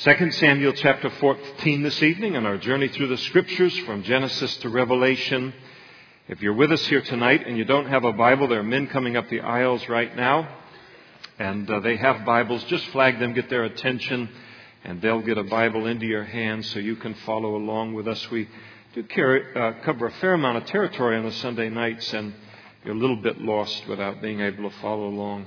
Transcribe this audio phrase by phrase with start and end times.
[0.00, 4.68] 2 Samuel chapter 14 this evening in our journey through the scriptures from Genesis to
[4.68, 5.52] Revelation.
[6.28, 8.88] If you're with us here tonight and you don't have a Bible, there are men
[8.88, 10.48] coming up the aisles right now,
[11.38, 12.64] and uh, they have Bibles.
[12.64, 14.30] Just flag them, get their attention,
[14.82, 18.28] and they'll get a Bible into your hands so you can follow along with us.
[18.30, 18.48] We
[18.94, 22.34] do carry, uh, cover a fair amount of territory on the Sunday nights, and
[22.82, 25.46] you're a little bit lost without being able to follow along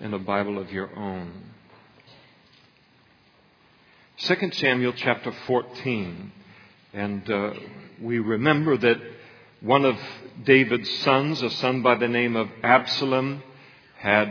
[0.00, 1.55] in a Bible of your own.
[4.18, 6.32] 2 Samuel chapter 14.
[6.94, 7.50] And uh,
[8.00, 8.96] we remember that
[9.60, 9.98] one of
[10.42, 13.42] David's sons, a son by the name of Absalom,
[13.98, 14.26] had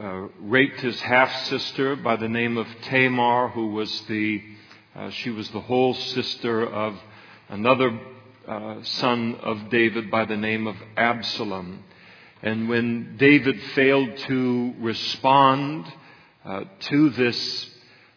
[0.00, 4.42] uh, raped his half sister by the name of Tamar, who was the
[4.96, 6.98] uh, she was the whole sister of
[7.48, 7.96] another
[8.48, 11.84] uh, son of David by the name of Absalom.
[12.42, 15.86] And when David failed to respond
[16.44, 17.70] uh, to this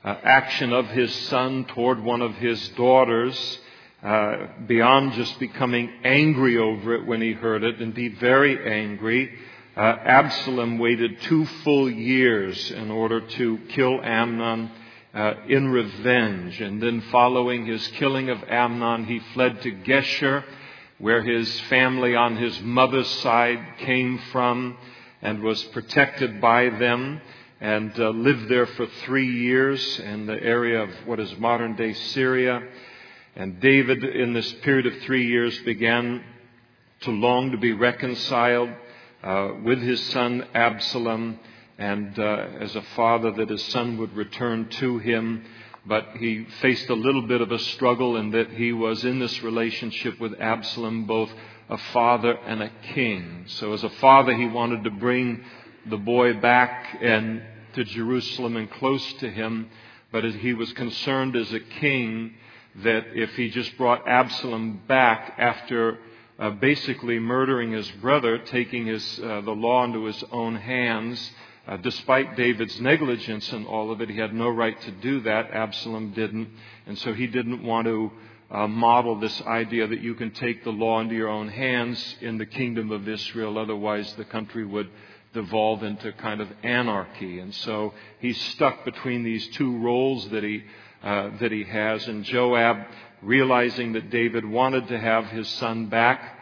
[0.04, 3.60] uh, action of his son toward one of his daughters,
[4.04, 9.32] uh, beyond just becoming angry over it when he heard it, and be very angry,
[9.78, 14.72] uh, Absalom waited two full years in order to kill Amnon
[15.14, 16.60] uh, in revenge.
[16.60, 20.44] And then, following his killing of Amnon, he fled to Geshur,
[20.98, 24.78] where his family on his mother's side came from
[25.22, 27.22] and was protected by them
[27.62, 31.94] and uh, lived there for three years in the area of what is modern day
[31.94, 32.60] Syria.
[33.36, 36.24] And David, in this period of three years, began
[37.02, 38.70] to long to be reconciled
[39.24, 41.40] uh, with his son Absalom,
[41.78, 45.46] and uh, as a father, that his son would return to him.
[45.86, 49.44] But he faced a little bit of a struggle in that he was in this
[49.44, 51.30] relationship with Absalom, both
[51.70, 53.46] a father and a king.
[53.48, 55.44] So, as a father, he wanted to bring
[55.90, 57.42] the boy back and
[57.74, 59.70] to Jerusalem and close to him,
[60.12, 62.34] but he was concerned as a king
[62.84, 65.98] that if he just brought Absalom back after
[66.40, 71.32] uh, basically murdering his brother, taking his, uh, the law into his own hands,
[71.68, 75.52] uh, despite David's negligence and all of it, he had no right to do that.
[75.52, 76.50] Absalom didn't.
[76.88, 78.12] And so he didn't want to
[78.50, 82.38] uh, model this idea that you can take the law into your own hands in
[82.38, 84.90] the kingdom of Israel, otherwise, the country would
[85.34, 87.40] devolve into kind of anarchy.
[87.40, 90.64] And so he's stuck between these two roles that he,
[91.04, 92.08] uh, that he has.
[92.08, 92.78] And Joab,
[93.22, 96.40] realizing that David wanted to have his son back,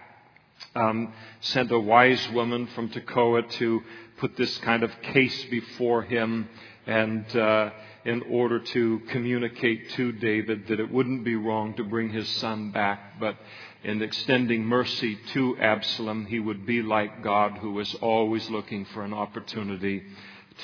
[0.75, 3.81] um, sent a wise woman from Tekoa to
[4.17, 6.49] put this kind of case before him
[6.85, 7.69] and uh,
[8.05, 12.71] in order to communicate to David that it wouldn't be wrong to bring his son
[12.71, 13.35] back, but
[13.83, 19.03] in extending mercy to Absalom, he would be like God, who was always looking for
[19.03, 20.03] an opportunity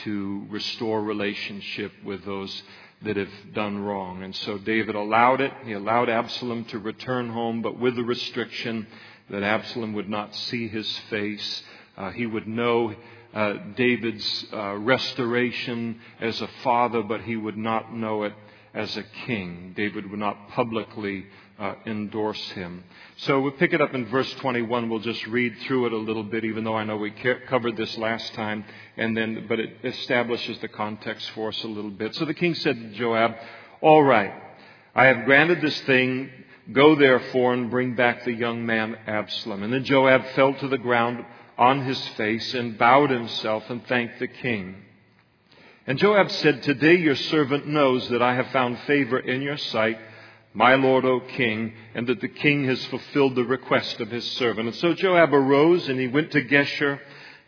[0.04, 2.64] to restore relationship with those
[3.04, 4.24] that have done wrong.
[4.24, 5.54] And so David allowed it.
[5.64, 8.88] He allowed Absalom to return home, but with the restriction
[9.30, 11.64] that Absalom would not see his face.
[11.98, 12.94] Uh, he would know
[13.34, 18.34] uh, David's uh, restoration as a father, but he would not know it
[18.74, 19.74] as a king.
[19.76, 21.26] David would not publicly
[21.58, 22.84] uh, endorse him.
[23.18, 24.90] So we'll pick it up in verse 21.
[24.90, 27.98] We'll just read through it a little bit, even though I know we covered this
[27.98, 28.66] last time,
[28.98, 32.16] and then, but it establishes the context for us a little bit.
[32.16, 33.36] So the king said to Joab,
[33.82, 34.34] All right,
[34.94, 36.30] I have granted this thing.
[36.72, 39.62] Go therefore and bring back the young man Absalom.
[39.62, 41.24] And then Joab fell to the ground
[41.58, 44.76] on his face and bowed himself and thanked the king.
[45.88, 50.00] And Joab said, Today your servant knows that I have found favor in your sight
[50.56, 54.70] my lord, O king, and that the king has fulfilled the request of his servant.
[54.70, 56.98] And so Joab arose and he went to Geshur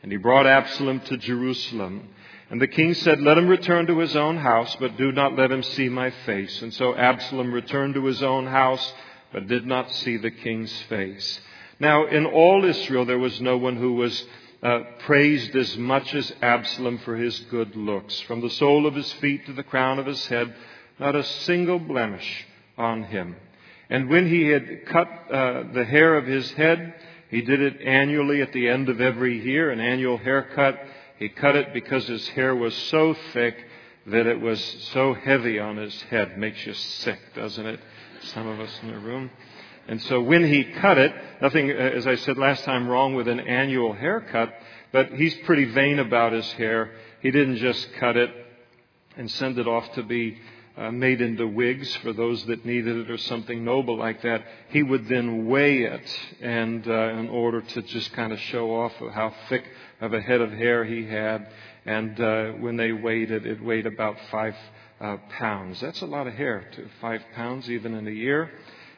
[0.03, 2.09] and he brought Absalom to Jerusalem.
[2.49, 5.51] And the king said, Let him return to his own house, but do not let
[5.51, 6.61] him see my face.
[6.61, 8.93] And so Absalom returned to his own house,
[9.31, 11.39] but did not see the king's face.
[11.79, 14.23] Now, in all Israel, there was no one who was
[14.61, 18.19] uh, praised as much as Absalom for his good looks.
[18.21, 20.53] From the sole of his feet to the crown of his head,
[20.99, 22.46] not a single blemish
[22.77, 23.35] on him.
[23.89, 26.93] And when he had cut uh, the hair of his head,
[27.29, 30.79] he did it annually at the end of every year, an annual haircut.
[31.19, 33.55] He cut it because his hair was so thick
[34.07, 36.37] that it was so heavy on his head.
[36.37, 37.79] Makes you sick, doesn't it?
[38.21, 39.29] Some of us in the room.
[39.87, 43.27] And so when he cut it, nothing, uh, as I said last time, wrong with
[43.27, 44.53] an annual haircut,
[44.91, 46.91] but he's pretty vain about his hair.
[47.21, 48.29] He didn't just cut it
[49.15, 50.37] and send it off to be
[50.77, 54.83] uh, made into wigs for those that needed it or something noble like that, he
[54.83, 59.33] would then weigh it and uh, in order to just kind of show off how
[59.49, 59.63] thick
[60.01, 61.47] of a head of hair he had.
[61.85, 64.55] And uh, when they weighed it, it weighed about five
[65.01, 65.79] uh, pounds.
[65.79, 68.51] That's a lot of hair, to five pounds even in a year.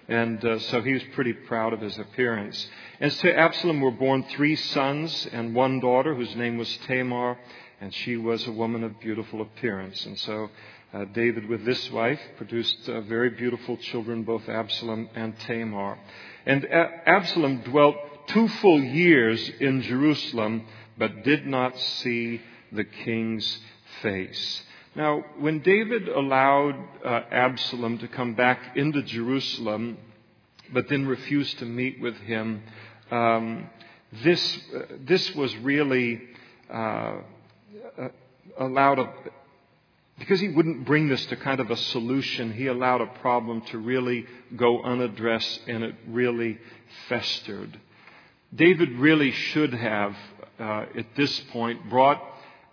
[0.10, 2.68] And uh, so he was pretty proud of his appearance.
[3.00, 7.38] And to Absalom were born three sons and one daughter whose name was Tamar,
[7.80, 10.06] and she was a woman of beautiful appearance.
[10.06, 10.50] And so
[10.91, 16.00] uh, David, with this wife, produced uh, very beautiful children, both Absalom and Tamar.
[16.45, 17.95] And a- Absalom dwelt
[18.27, 20.65] two full years in Jerusalem,
[20.97, 22.41] but did not see
[22.71, 23.59] the king's
[24.01, 24.63] face.
[24.95, 26.75] Now, when David allowed
[27.06, 29.97] uh, Absalom to come back into Jerusalem,
[30.74, 32.63] but then refused to meet with him,
[33.12, 33.69] um,
[34.24, 36.21] this, uh, this was really
[36.74, 37.18] uh,
[37.97, 38.07] uh
[38.57, 39.13] allowed a,
[40.19, 43.77] because he wouldn't bring this to kind of a solution, he allowed a problem to
[43.77, 44.25] really
[44.56, 46.60] go unaddressed and it really
[47.07, 47.80] festered.
[48.54, 50.16] David really should have,
[50.60, 52.21] uh, at this point, brought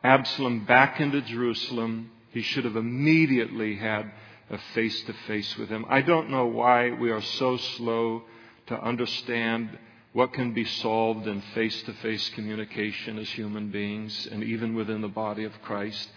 [0.03, 4.11] Absalom back into Jerusalem he should have immediately had
[4.51, 5.87] a face to face with him.
[5.89, 8.25] I don't know why we are so slow
[8.67, 9.71] to understand
[10.13, 15.01] what can be solved in face to face communication as human beings and even within
[15.01, 16.11] the body of Christ.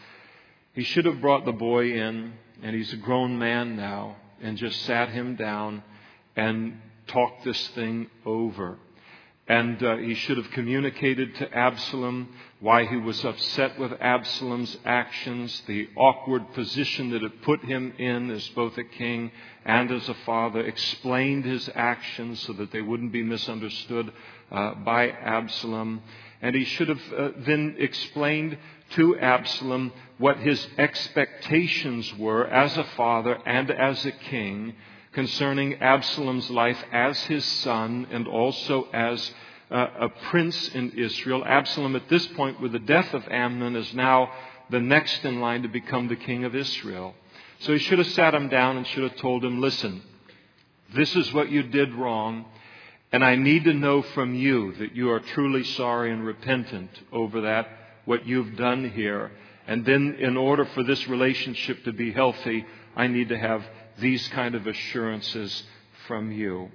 [0.74, 4.82] He should have brought the boy in, and he's a grown man now, and just
[4.84, 5.84] sat him down
[6.36, 8.78] and talked this thing over.
[9.48, 12.30] And uh, he should have communicated to Absalom
[12.60, 18.30] why he was upset with Absalom's actions, the awkward position that it put him in
[18.30, 19.32] as both a king
[19.66, 24.14] and as a father, explained his actions so that they wouldn't be misunderstood
[24.52, 26.04] uh, by Absalom.
[26.44, 28.56] And he should have uh, then explained
[28.92, 34.76] to Absalom what his expectations were as a father and as a king
[35.14, 39.34] concerning Absalom's life as his son and also as
[39.72, 41.44] uh, a prince in Israel.
[41.46, 44.32] Absalom, at this point, with the death of Amnon, is now
[44.70, 47.16] the next in line to become the king of Israel.
[47.60, 50.02] So he should have sat him down and should have told him, listen,
[50.94, 52.46] this is what you did wrong,
[53.12, 57.42] and I need to know from you that you are truly sorry and repentant over
[57.42, 57.68] that,
[58.06, 59.32] what you've done here.
[59.70, 63.64] And then, in order for this relationship to be healthy, I need to have
[64.00, 65.64] these kind of assurances
[66.08, 66.72] from you.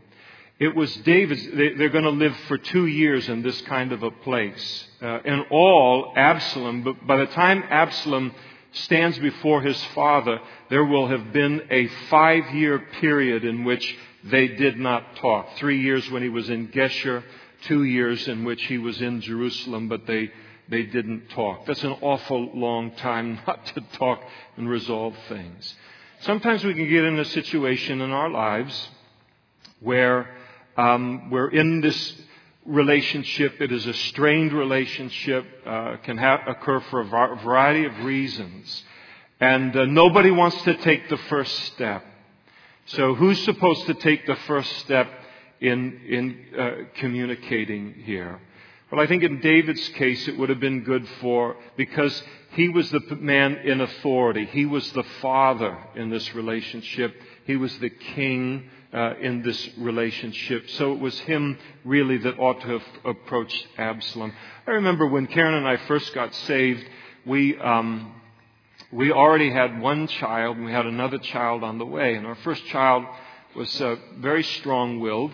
[0.61, 4.13] It was David's, they're going to live for two years in this kind of a
[4.13, 4.87] place.
[5.03, 8.33] Uh, in all, Absalom, but by the time Absalom
[8.71, 10.39] stands before his father,
[10.71, 15.57] there will have been a five year period in which they did not talk.
[15.57, 17.25] Three years when he was in Geshur,
[17.63, 20.31] two years in which he was in Jerusalem, but they,
[20.69, 21.67] they didn't talk.
[21.67, 24.21] That's an awful long time not to talk
[24.57, 25.75] and resolve things.
[26.21, 28.89] Sometimes we can get in a situation in our lives
[29.81, 30.35] where
[30.77, 32.15] um, we're in this
[32.65, 33.61] relationship.
[33.61, 38.83] It is a strained relationship, uh, can occur for a variety of reasons.
[39.41, 42.05] And uh, nobody wants to take the first step.
[42.87, 45.11] So who's supposed to take the first step
[45.61, 48.41] in, in uh, communicating here?
[48.95, 52.89] Well, I think in David's case, it would have been good for, because he was
[52.93, 54.45] the man in authority.
[54.45, 57.13] He was the father in this relationship.
[57.45, 60.71] He was the king uh, in this relationship.
[60.71, 64.33] So it was him really that ought to have approached Absalom.
[64.65, 66.85] I remember when Karen and I first got saved,
[67.27, 68.15] we, um,
[68.93, 72.15] we already had one child and we had another child on the way.
[72.15, 73.07] And our first child
[73.57, 75.33] was uh, very strong willed.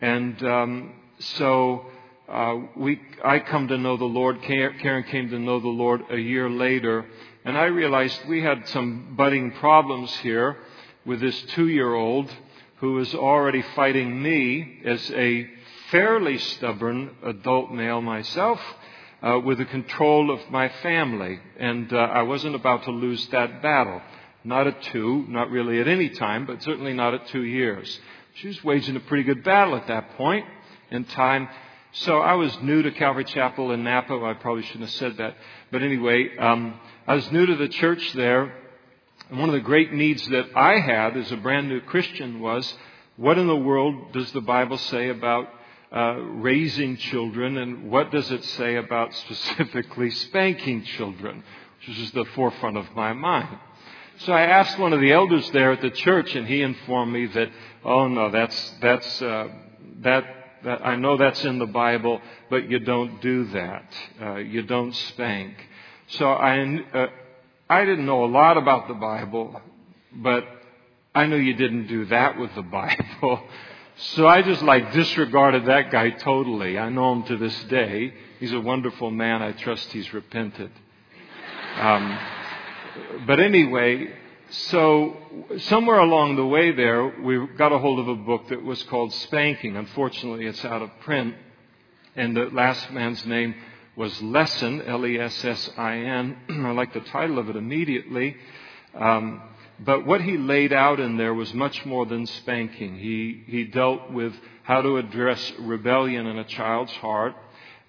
[0.00, 1.84] And um, so
[2.28, 4.42] uh, we, I come to know the Lord.
[4.42, 7.04] Karen came to know the Lord a year later,
[7.44, 10.56] and I realized we had some budding problems here
[11.04, 12.34] with this two-year-old
[12.76, 15.48] who was already fighting me as a
[15.90, 18.60] fairly stubborn adult male myself.
[19.22, 23.62] Uh, with the control of my family, and uh, I wasn't about to lose that
[23.62, 24.02] battle.
[24.44, 28.00] Not at two, not really at any time, but certainly not at two years.
[28.34, 30.44] She was waging a pretty good battle at that point
[30.90, 31.48] in time,
[31.94, 34.14] so I was new to Calvary Chapel in Napa.
[34.14, 35.36] I probably shouldn't have said that.
[35.70, 38.52] But anyway, um, I was new to the church there.
[39.30, 42.74] And one of the great needs that I had as a brand new Christian was
[43.16, 45.48] what in the world does the Bible say about
[45.94, 51.44] uh, raising children and what does it say about specifically spanking children,
[51.86, 53.56] which was the forefront of my mind.
[54.18, 57.26] So I asked one of the elders there at the church, and he informed me
[57.26, 57.50] that,
[57.84, 59.48] oh no, that's that's uh,
[60.00, 63.94] that that, I know that's in the Bible, but you don't do that.
[64.20, 65.54] Uh, you don't spank.
[66.08, 66.58] So I,
[66.92, 67.06] uh,
[67.68, 69.60] I didn't know a lot about the Bible,
[70.12, 70.44] but
[71.14, 73.42] I knew you didn't do that with the Bible.
[73.96, 76.76] So I just like disregarded that guy totally.
[76.76, 78.12] I know him to this day.
[78.40, 79.40] He's a wonderful man.
[79.40, 80.72] I trust he's repented.
[81.78, 82.18] Um,
[83.24, 84.12] but anyway,
[84.50, 85.16] so
[85.58, 89.12] somewhere along the way there, we got a hold of a book that was called
[89.12, 89.76] Spanking.
[89.76, 91.34] Unfortunately, it's out of print.
[92.16, 93.54] And the last man's name
[93.96, 96.36] was Lessin, L-E-S-S-I-N.
[96.66, 98.36] I like the title of it immediately.
[98.94, 99.42] Um,
[99.80, 102.96] but what he laid out in there was much more than spanking.
[102.96, 104.32] He, he dealt with
[104.62, 107.34] how to address rebellion in a child's heart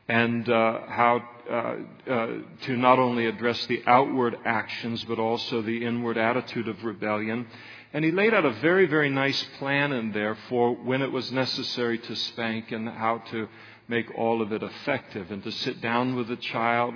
[0.08, 1.76] and uh, how Uh,
[2.10, 2.28] uh,
[2.62, 7.46] to not only address the outward actions but also the inward attitude of rebellion.
[7.94, 11.32] And he laid out a very, very nice plan in there for when it was
[11.32, 13.48] necessary to spank and how to
[13.88, 16.96] make all of it effective and to sit down with the child,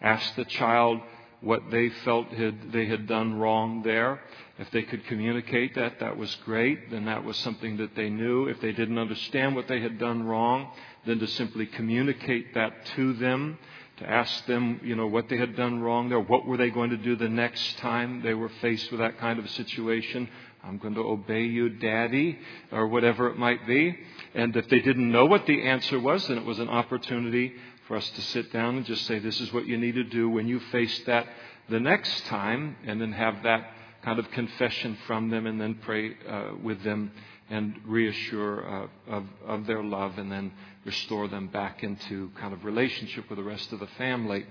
[0.00, 1.00] ask the child
[1.40, 4.20] what they felt had, they had done wrong there.
[4.58, 6.90] If they could communicate that, that was great.
[6.90, 8.46] Then that was something that they knew.
[8.46, 10.70] If they didn't understand what they had done wrong,
[11.06, 13.58] then to simply communicate that to them,
[13.98, 16.90] to ask them, you know, what they had done wrong there, what were they going
[16.90, 20.28] to do the next time they were faced with that kind of a situation.
[20.62, 22.38] I'm going to obey you, Daddy,
[22.72, 23.96] or whatever it might be.
[24.34, 27.54] And if they didn't know what the answer was, then it was an opportunity
[27.86, 30.28] for us to sit down and just say, this is what you need to do
[30.28, 31.26] when you face that
[31.68, 36.16] the next time, and then have that kind of confession from them, and then pray
[36.28, 37.10] uh, with them
[37.50, 40.52] and reassure uh, of, of their love, and then
[40.84, 44.46] restore them back into kind of relationship with the rest of the family.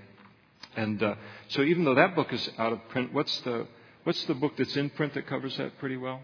[0.76, 1.14] And uh,
[1.48, 3.66] so, even though that book is out of print, what's the
[4.04, 6.20] what's the book that's in print that covers that pretty well?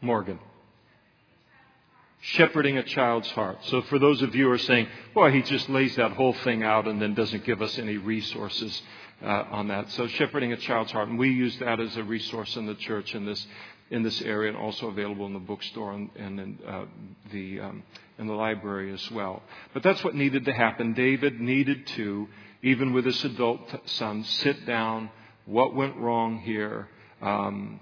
[0.00, 0.38] Morgan.
[2.20, 3.58] Shepherding a child's heart.
[3.66, 6.62] So, for those of you who are saying, "Boy, he just lays that whole thing
[6.62, 8.82] out and then doesn't give us any resources,"
[9.22, 9.90] uh, on that.
[9.90, 13.14] So, shepherding a child's heart, and we use that as a resource in the church
[13.14, 13.46] in this
[13.90, 16.84] in this area, and also available in the bookstore and, and in uh,
[17.32, 17.82] the um,
[18.18, 19.42] in the library as well.
[19.72, 20.94] But that's what needed to happen.
[20.94, 22.28] David needed to,
[22.62, 25.10] even with his adult son, sit down.
[25.46, 26.88] What went wrong here?
[27.20, 27.80] Um,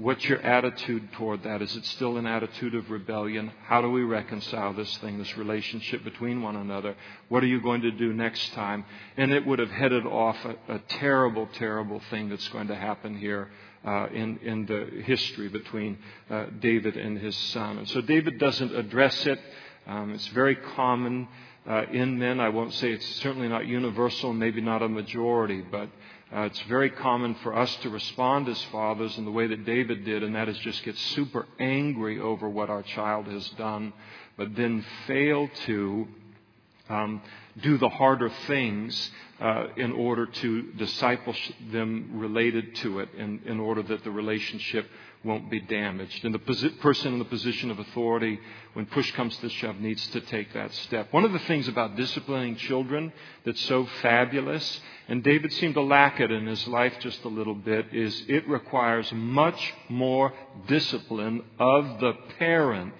[0.00, 1.62] what's your attitude toward that?
[1.62, 3.52] Is it still an attitude of rebellion?
[3.66, 6.96] How do we reconcile this thing, this relationship between one another?
[7.28, 8.84] What are you going to do next time?
[9.16, 13.16] And it would have headed off a, a terrible, terrible thing that's going to happen
[13.16, 13.50] here
[13.84, 15.98] uh, in, in the history between
[16.30, 17.78] uh, David and his son.
[17.78, 19.38] And so David doesn't address it.
[19.86, 21.28] Um, it's very common
[21.68, 22.40] uh, in men.
[22.40, 25.88] I won't say it's certainly not universal, maybe not a majority, but
[26.34, 30.04] uh, it's very common for us to respond as fathers in the way that David
[30.04, 33.92] did, and that is just get super angry over what our child has done,
[34.36, 36.08] but then fail to
[36.88, 37.22] um,
[37.62, 39.10] do the harder things
[39.40, 41.34] uh, in order to disciple
[41.72, 44.86] them related to it, in, in order that the relationship
[45.24, 46.24] won't be damaged.
[46.24, 48.38] And the posi- person in the position of authority,
[48.74, 51.12] when push comes to shove, needs to take that step.
[51.12, 53.12] One of the things about disciplining children
[53.44, 57.54] that's so fabulous, and David seemed to lack it in his life just a little
[57.54, 60.32] bit, is it requires much more
[60.66, 62.94] discipline of the parent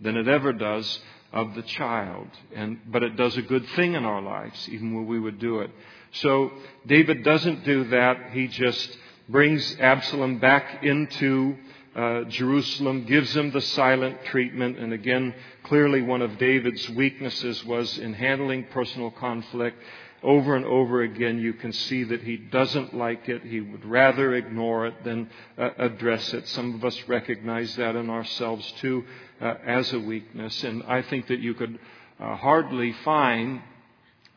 [0.00, 1.00] than it ever does
[1.32, 2.28] of the child.
[2.54, 5.60] And, but it does a good thing in our lives, even when we would do
[5.60, 5.70] it.
[6.12, 6.50] So
[6.86, 8.32] David doesn't do that.
[8.32, 8.98] He just
[9.28, 11.56] brings Absalom back into
[11.94, 15.34] uh, Jerusalem, gives him the silent treatment, and again,
[15.64, 19.76] clearly one of David's weaknesses was in handling personal conflict.
[20.22, 23.42] Over and over again, you can see that he doesn't like it.
[23.42, 26.46] He would rather ignore it than uh, address it.
[26.48, 29.04] Some of us recognize that in ourselves too
[29.42, 31.78] uh, as a weakness, and I think that you could
[32.20, 33.60] uh, hardly find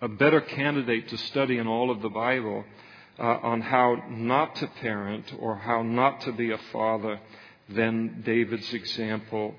[0.01, 2.65] a better candidate to study in all of the Bible
[3.19, 7.19] uh, on how not to parent or how not to be a father
[7.69, 9.53] than David's example.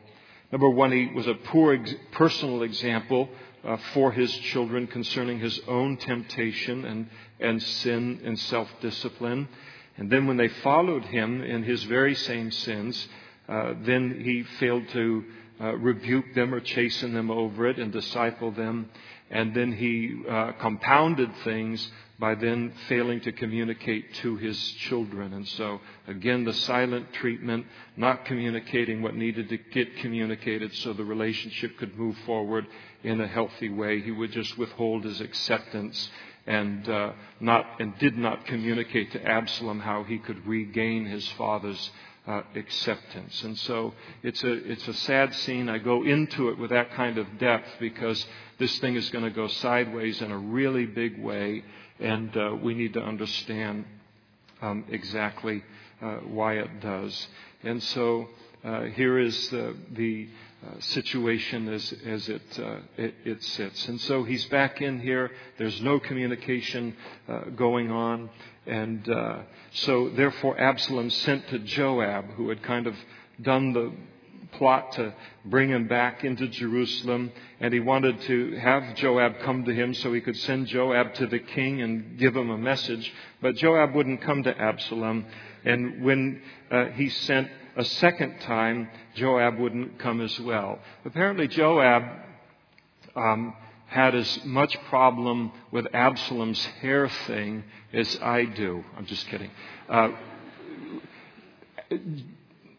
[0.52, 3.28] Number one, he was a poor ex- personal example
[3.64, 7.08] uh, for his children concerning his own temptation and,
[7.40, 9.48] and sin and self discipline.
[9.96, 13.08] And then when they followed him in his very same sins,
[13.48, 15.24] uh, then he failed to
[15.60, 18.90] uh, rebuke them or chasten them over it and disciple them.
[19.30, 25.32] And then he uh, compounded things by then failing to communicate to his children.
[25.32, 31.04] And so, again, the silent treatment, not communicating what needed to get communicated so the
[31.04, 32.66] relationship could move forward
[33.02, 34.00] in a healthy way.
[34.00, 36.10] He would just withhold his acceptance
[36.46, 41.90] and uh, not and did not communicate to Absalom how he could regain his father's
[42.26, 43.42] uh, acceptance.
[43.44, 45.68] And so it's a it's a sad scene.
[45.68, 48.26] I go into it with that kind of depth because
[48.58, 51.62] this thing is going to go sideways in a really big way
[51.98, 53.84] and uh, we need to understand
[54.62, 55.62] um, exactly
[56.02, 57.28] uh, why it does.
[57.62, 58.28] And so
[58.64, 60.28] uh, here is the, the
[60.66, 63.88] uh, situation as, as it, uh, it, it, sits.
[63.88, 65.30] And so he's back in here.
[65.58, 66.96] There's no communication
[67.54, 68.30] going on.
[68.66, 69.38] And uh,
[69.72, 72.94] so, therefore, Absalom sent to Joab, who had kind of
[73.40, 73.92] done the
[74.52, 77.30] plot to bring him back into Jerusalem,
[77.60, 81.26] and he wanted to have Joab come to him so he could send Joab to
[81.26, 83.12] the king and give him a message.
[83.40, 85.26] But Joab wouldn't come to Absalom,
[85.64, 90.78] and when uh, he sent a second time, Joab wouldn't come as well.
[91.04, 92.02] Apparently, Joab
[93.14, 93.54] um,
[93.86, 98.84] had as much problem with Absalom's hair thing as I do.
[98.96, 99.50] I'm just kidding.
[99.88, 100.10] Uh,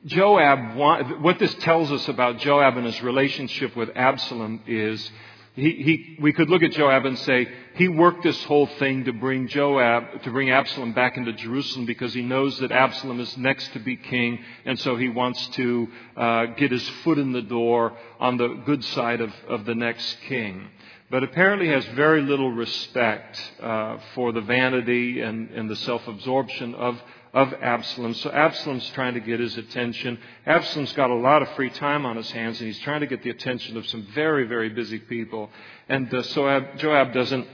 [0.05, 5.11] Joab, what this tells us about Joab and his relationship with Absalom is
[5.57, 9.11] he, he, we could look at Joab and say he worked this whole thing to
[9.11, 13.73] bring Joab, to bring Absalom back into Jerusalem because he knows that Absalom is next
[13.73, 17.93] to be king, and so he wants to uh, get his foot in the door
[18.19, 20.69] on the good side of, of the next king.
[21.09, 27.01] But apparently has very little respect uh, for the vanity and, and the self-absorption of
[27.33, 28.15] of Absalom.
[28.15, 30.17] So Absalom's trying to get his attention.
[30.45, 33.21] Absalom's got a lot of free time on his hands, and he's trying to get
[33.21, 35.51] the attention of some very, very busy people.
[35.87, 37.47] And uh, so Ab- Joab doesn't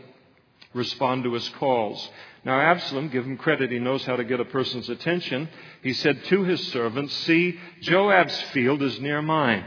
[0.74, 2.10] respond to his calls.
[2.46, 5.50] Now, Absalom, give him credit, he knows how to get a person's attention.
[5.82, 9.66] He said to his servants, See, Joab's field is near mine,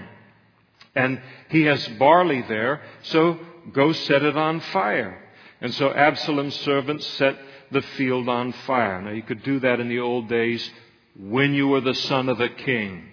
[0.95, 3.39] and he has barley there, so
[3.73, 5.23] go set it on fire.
[5.61, 7.39] And so Absalom's servants set
[7.71, 9.01] the field on fire.
[9.03, 10.71] Now, you could do that in the old days
[11.19, 13.09] when you were the son of a king.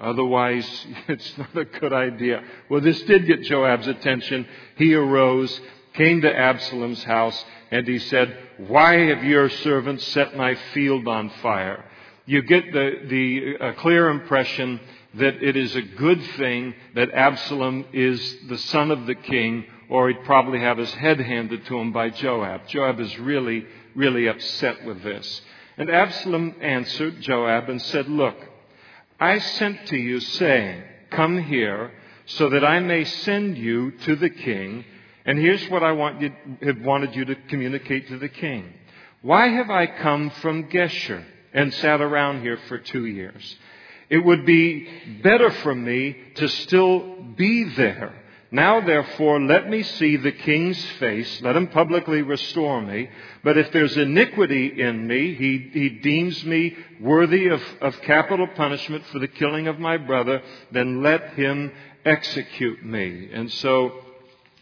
[0.00, 2.42] Otherwise, it's not a good idea.
[2.68, 4.46] Well, this did get Joab's attention.
[4.76, 5.60] He arose,
[5.94, 8.36] came to Absalom's house, and he said,
[8.66, 11.84] Why have your servants set my field on fire?
[12.26, 14.80] You get the, the uh, clear impression
[15.14, 20.08] that it is a good thing that Absalom is the son of the king or
[20.08, 22.66] he'd probably have his head handed to him by Joab.
[22.68, 25.42] Joab is really, really upset with this.
[25.76, 28.36] And Absalom answered Joab and said, Look,
[29.20, 31.92] I sent to you saying, Come here,
[32.24, 34.84] so that I may send you to the king.
[35.26, 38.72] And here's what I want you, have wanted you to communicate to the king.
[39.20, 41.22] Why have I come from Geshur
[41.52, 43.56] and sat around here for two years?
[44.12, 44.86] It would be
[45.22, 48.22] better for me to still be there
[48.54, 53.08] now therefore let me see the king's face, let him publicly restore me.
[53.42, 59.06] But if there's iniquity in me, he, he deems me worthy of, of capital punishment
[59.06, 61.72] for the killing of my brother, then let him
[62.04, 63.30] execute me.
[63.32, 63.92] And so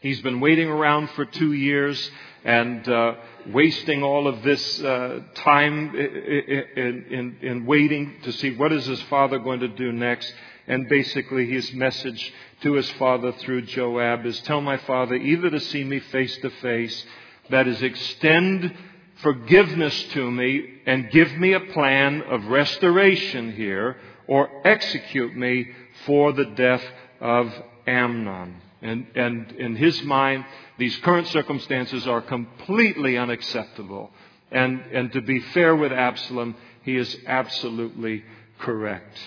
[0.01, 2.13] he's been waiting around for two years
[2.45, 3.15] and uh,
[3.48, 9.00] wasting all of this uh, time in, in, in waiting to see what is his
[9.03, 10.33] father going to do next.
[10.66, 15.61] And basically, his message to his father through Joab is tell my father either to
[15.61, 17.05] see me face to face,
[17.48, 18.72] that is, extend
[19.16, 25.68] forgiveness to me and give me a plan of restoration here, or execute me
[26.07, 26.85] for the death
[27.20, 27.53] of
[27.87, 28.57] Amnon.
[28.83, 30.45] And, and in his mind,
[30.79, 34.11] these current circumstances are completely unacceptable.
[34.51, 38.25] And, and to be fair with Absalom, he is absolutely
[38.59, 39.19] correct.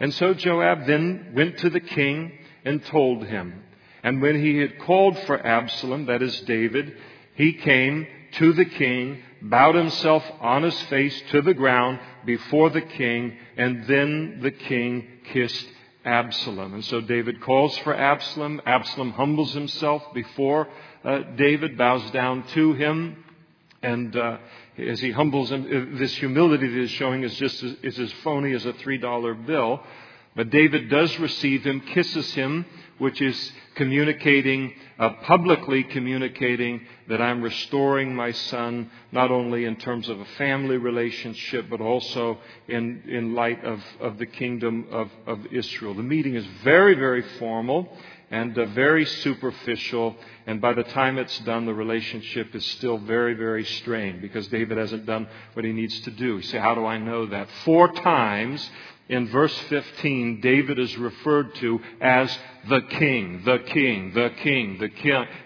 [0.00, 2.32] And so Joab then went to the king
[2.64, 3.62] and told him.
[4.02, 6.96] And when he had called for Absalom, that is David,
[7.34, 12.82] he came to the king, bowed himself on his face to the ground before the
[12.82, 15.66] king, and then the king kissed
[16.06, 16.72] Absalom.
[16.74, 18.62] And so David calls for Absalom.
[18.64, 20.68] Absalom humbles himself before
[21.04, 23.24] uh, David, bows down to him,
[23.82, 24.38] and uh,
[24.78, 28.12] as he humbles him, uh, this humility that he's showing is just as, is as
[28.24, 29.80] phony as a $3 bill.
[30.36, 32.66] But David does receive him, kisses him,
[32.98, 40.08] which is communicating, uh, publicly communicating that I'm restoring my son, not only in terms
[40.08, 45.46] of a family relationship, but also in, in light of, of the kingdom of, of
[45.52, 45.94] Israel.
[45.94, 47.88] The meeting is very, very formal
[48.30, 50.16] and uh, very superficial.
[50.46, 54.78] And by the time it's done, the relationship is still very, very strained because David
[54.78, 56.36] hasn't done what he needs to do.
[56.36, 57.48] You say, how do I know that?
[57.64, 58.68] Four times
[59.08, 62.36] in verse 15, David is referred to as
[62.68, 64.88] the king, the king, the king, the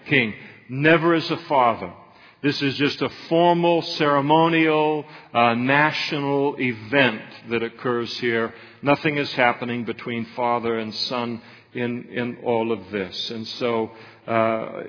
[0.07, 0.33] king,
[0.69, 1.93] never as a father.
[2.41, 8.51] This is just a formal, ceremonial, uh, national event that occurs here.
[8.81, 11.39] Nothing is happening between father and son
[11.73, 13.29] in, in all of this.
[13.29, 13.91] And so
[14.25, 14.83] uh,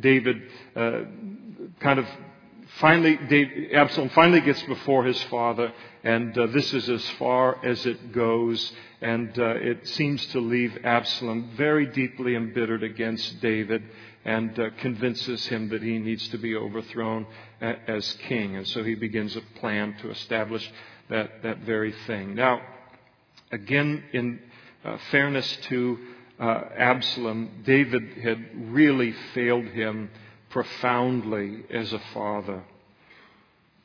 [0.00, 0.42] David
[0.74, 1.00] uh,
[1.80, 2.06] kind of
[2.78, 5.72] finally, David, Absalom finally gets before his father,
[6.04, 8.72] and uh, this is as far as it goes.
[9.00, 13.82] And uh, it seems to leave Absalom very deeply embittered against David
[14.24, 17.26] and uh, convinces him that he needs to be overthrown
[17.60, 18.56] as king.
[18.56, 20.70] And so he begins a plan to establish
[21.10, 22.34] that, that very thing.
[22.34, 22.60] Now,
[23.52, 24.40] again, in
[24.84, 25.98] uh, fairness to
[26.38, 30.10] uh, Absalom, David had really failed him
[30.50, 32.62] profoundly as a father.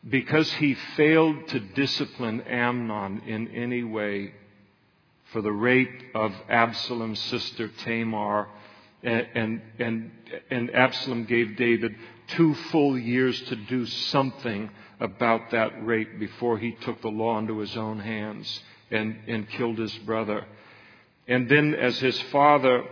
[0.08, 4.34] Because he failed to discipline Amnon in any way
[5.32, 8.48] for the rape of Absalom's sister Tamar,
[9.04, 10.12] and, and, and,
[10.50, 11.96] and Absalom gave David
[12.28, 17.60] two full years to do something about that rape before he took the law into
[17.60, 20.46] his own hands and, and killed his brother.
[21.28, 22.84] And then, as his father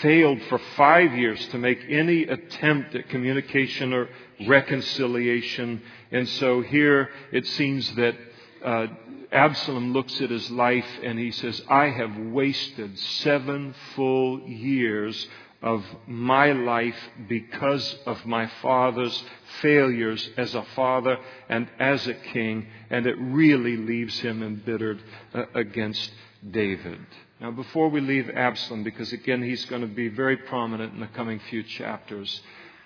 [0.00, 4.08] failed for five years to make any attempt at communication or
[4.46, 8.16] reconciliation, and so here it seems that
[8.64, 8.86] uh,
[9.32, 15.26] Absalom looks at his life and he says, I have wasted seven full years
[15.62, 16.96] of my life
[17.28, 19.24] because of my father's
[19.62, 21.16] failures as a father
[21.48, 25.02] and as a king, and it really leaves him embittered
[25.34, 26.12] uh, against
[26.48, 27.00] David.
[27.40, 31.06] Now, before we leave Absalom, because again he's going to be very prominent in the
[31.08, 32.40] coming few chapters,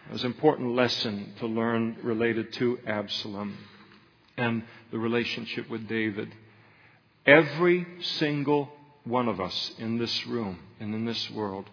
[0.09, 3.57] there's an important lesson to learn related to Absalom
[4.37, 6.35] and the relationship with David.
[7.27, 8.73] Every single
[9.05, 11.71] one of us in this room and in this world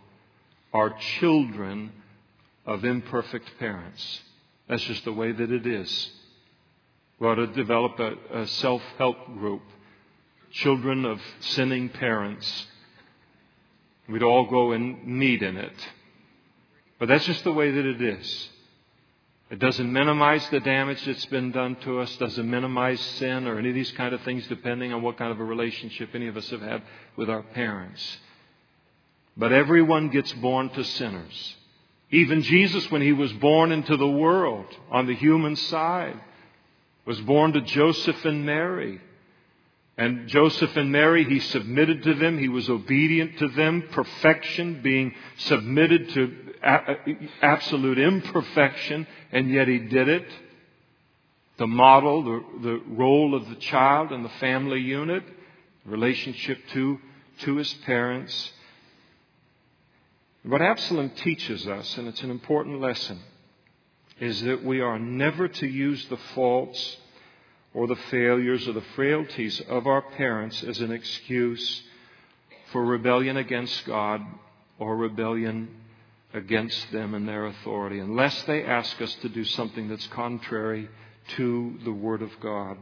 [0.72, 1.92] are children
[2.66, 4.22] of imperfect parents.
[4.68, 6.12] That's just the way that it is.
[7.20, 9.64] We ought to develop a, a self help group.
[10.52, 12.68] Children of sinning parents.
[14.10, 15.90] We'd all go and meet in it.
[17.00, 18.50] But that's just the way that it is.
[19.50, 23.70] It doesn't minimize the damage that's been done to us, doesn't minimize sin or any
[23.70, 26.50] of these kind of things, depending on what kind of a relationship any of us
[26.50, 26.82] have had
[27.16, 28.18] with our parents.
[29.38, 31.56] But everyone gets born to sinners.
[32.10, 36.20] Even Jesus, when he was born into the world on the human side,
[37.06, 39.00] was born to Joseph and Mary.
[39.98, 42.38] And Joseph and Mary, he submitted to them.
[42.38, 43.84] He was obedient to them.
[43.92, 46.48] Perfection, being submitted to
[47.42, 50.28] absolute imperfection, and yet he did it.
[51.58, 55.24] The model, the, the role of the child in the family unit,
[55.86, 57.00] relationship to,
[57.40, 58.52] to his parents.
[60.44, 63.20] What Absalom teaches us, and it's an important lesson,
[64.20, 66.98] is that we are never to use the faults
[67.78, 71.84] or the failures or the frailties of our parents as an excuse
[72.72, 74.20] for rebellion against God
[74.80, 75.70] or rebellion
[76.34, 80.90] against them and their authority, unless they ask us to do something that's contrary
[81.36, 82.80] to the Word of God.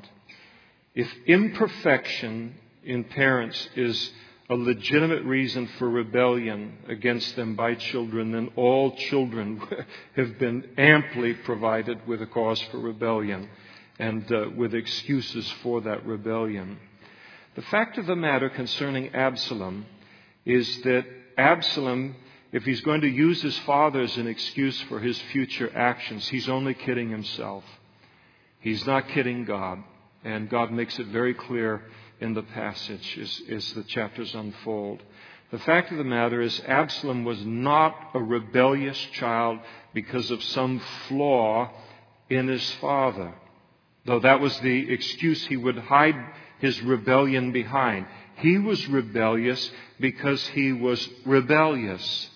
[0.94, 2.56] If imperfection
[2.86, 4.12] in parents is
[4.50, 9.62] a legitimate reason for rebellion against them by children, then all children
[10.16, 13.50] have been amply provided with a cause for rebellion
[14.00, 16.78] and uh, with excuses for that rebellion.
[17.56, 19.86] The fact of the matter concerning Absalom
[20.46, 21.06] is that
[21.38, 22.16] Absalom,
[22.52, 26.50] if he's going to use his father as an excuse for his future actions, he's
[26.50, 27.64] only kidding himself.
[28.60, 29.84] He's not kidding God.
[30.24, 31.84] And God makes it very clear
[32.20, 35.04] in the passage as, as the chapters unfold.
[35.52, 39.60] The fact of the matter is, Absalom was not a rebellious child
[39.94, 41.70] because of some flaw
[42.30, 43.34] in his father,
[44.06, 46.16] though that was the excuse he would hide
[46.60, 48.06] his rebellion behind.
[48.38, 52.30] He was rebellious because he was rebellious.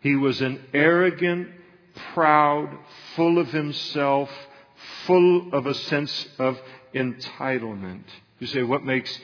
[0.00, 1.48] He was an arrogant,
[2.14, 2.76] proud,
[3.14, 4.30] full of himself,
[5.06, 6.58] full of a sense of
[6.94, 8.04] entitlement.
[8.38, 9.16] You say, what makes,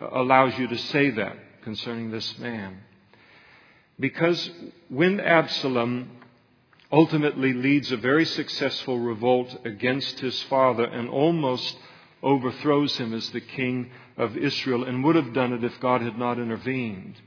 [0.00, 2.78] allows you to say that concerning this man?
[3.98, 4.50] Because
[4.88, 6.10] when Absalom
[6.94, 11.76] ultimately leads a very successful revolt against his father and almost
[12.22, 16.16] overthrows him as the king of Israel and would have done it if God had
[16.16, 17.20] not intervened.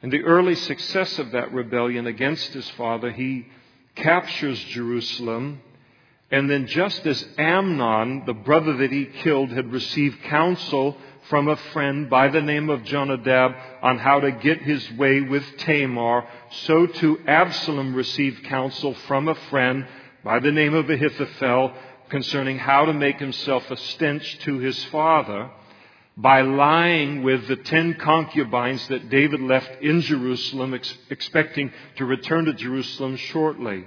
[0.00, 3.48] In the early success of that rebellion against his father, he
[3.96, 5.60] captures Jerusalem
[6.30, 10.96] and then, just as Amnon, the brother that he killed, had received counsel
[11.28, 15.44] from a friend by the name of Jonadab on how to get his way with
[15.58, 19.86] Tamar, so too Absalom received counsel from a friend
[20.22, 21.72] by the name of Ahithophel
[22.10, 25.50] concerning how to make himself a stench to his father
[26.16, 32.44] by lying with the ten concubines that David left in Jerusalem, ex- expecting to return
[32.44, 33.84] to Jerusalem shortly.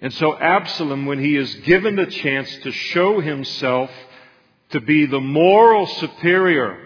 [0.00, 3.90] And so Absalom, when he is given the chance to show himself
[4.70, 6.78] to be the moral superior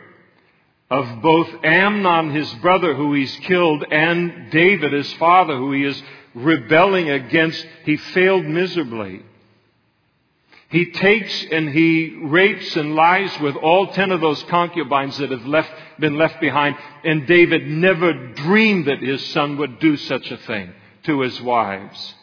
[0.90, 6.02] of both Amnon, his brother, who he's killed, and David, his father, who he is
[6.34, 9.22] rebelling against, he failed miserably.
[10.68, 15.46] He takes and he rapes and lies with all ten of those concubines that have
[15.46, 20.38] left, been left behind, and David never dreamed that his son would do such a
[20.38, 20.72] thing
[21.04, 22.14] to his wives.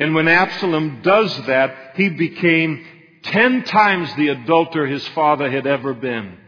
[0.00, 2.84] And when Absalom does that, he became
[3.22, 6.38] ten times the adulterer his father had ever been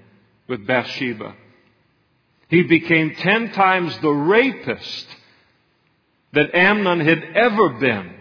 [0.48, 1.34] with Bathsheba.
[2.48, 5.06] He became ten times the rapist
[6.32, 8.14] that Amnon had ever been,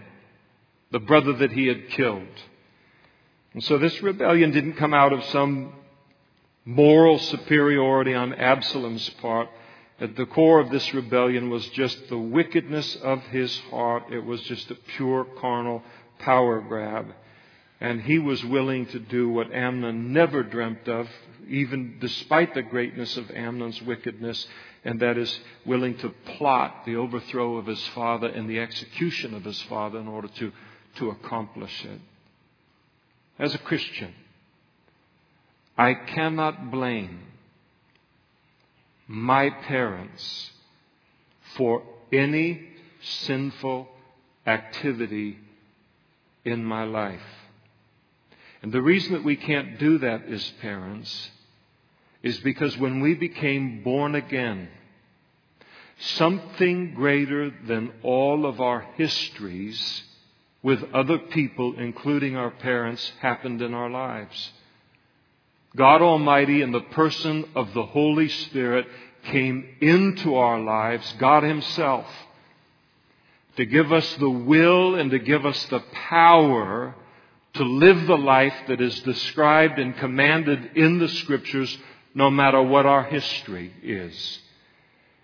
[0.90, 2.28] the brother that he had killed.
[3.54, 5.72] And so this rebellion didn't come out of some
[6.64, 9.48] moral superiority on Absalom's part.
[10.00, 14.04] At the core of this rebellion was just the wickedness of his heart.
[14.10, 15.82] It was just a pure carnal
[16.18, 17.06] power grab.
[17.82, 21.08] And he was willing to do what Amnon never dreamt of,
[21.48, 24.46] even despite the greatness of Amnon's wickedness,
[24.84, 29.44] and that is willing to plot the overthrow of his father and the execution of
[29.44, 30.52] his father in order to,
[30.96, 32.00] to accomplish it
[33.38, 34.14] as a Christian,
[35.76, 37.20] I cannot blame
[39.08, 40.50] my parents
[41.56, 42.68] for any
[43.02, 43.88] sinful
[44.46, 45.38] activity
[46.44, 47.20] in my life.
[48.62, 51.30] And the reason that we can't do that as parents
[52.22, 54.68] is because when we became born again,
[55.98, 60.04] something greater than all of our histories
[60.62, 64.52] with other people, including our parents, happened in our lives.
[65.74, 68.86] God Almighty, in the person of the Holy Spirit,
[69.24, 72.06] came into our lives, God Himself,
[73.56, 76.94] to give us the will and to give us the power
[77.54, 81.76] to live the life that is described and commanded in the Scriptures,
[82.14, 84.40] no matter what our history is.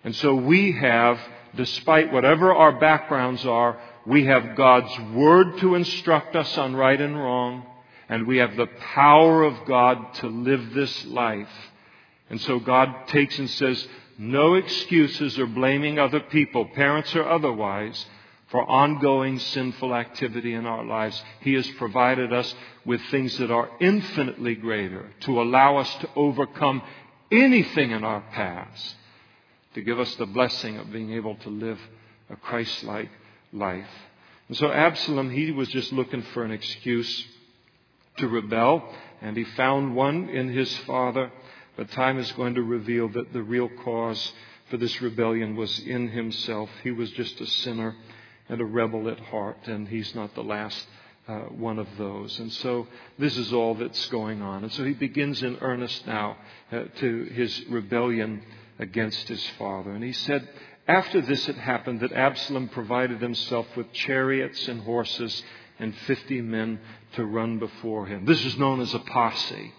[0.04, 1.18] And so we have,
[1.56, 7.16] despite whatever our backgrounds are, we have God's Word to instruct us on right and
[7.16, 7.66] wrong,
[8.08, 11.48] and we have the power of God to live this life.
[12.30, 13.86] And so God takes and says,
[14.18, 18.04] no excuses or blaming other people, parents or otherwise,
[18.50, 21.22] for ongoing sinful activity in our lives.
[21.40, 26.82] He has provided us with things that are infinitely greater to allow us to overcome
[27.30, 28.96] anything in our past,
[29.74, 31.78] to give us the blessing of being able to live
[32.30, 33.10] a Christ like
[33.52, 33.88] life.
[34.48, 37.26] And so Absalom, he was just looking for an excuse
[38.16, 38.82] to rebel,
[39.20, 41.30] and he found one in his father.
[41.76, 44.32] But time is going to reveal that the real cause
[44.70, 46.70] for this rebellion was in himself.
[46.82, 47.94] He was just a sinner
[48.48, 50.86] and a rebel at heart, and he's not the last
[51.28, 52.38] uh, one of those.
[52.38, 52.86] And so
[53.18, 54.64] this is all that's going on.
[54.64, 56.38] And so he begins in earnest now
[56.72, 58.42] uh, to his rebellion
[58.78, 59.90] against his father.
[59.90, 60.48] And he said,
[60.86, 65.42] after this had happened, that Absalom provided himself with chariots and horses
[65.78, 66.80] and fifty men
[67.12, 68.24] to run before him.
[68.24, 69.74] This is known as a posse.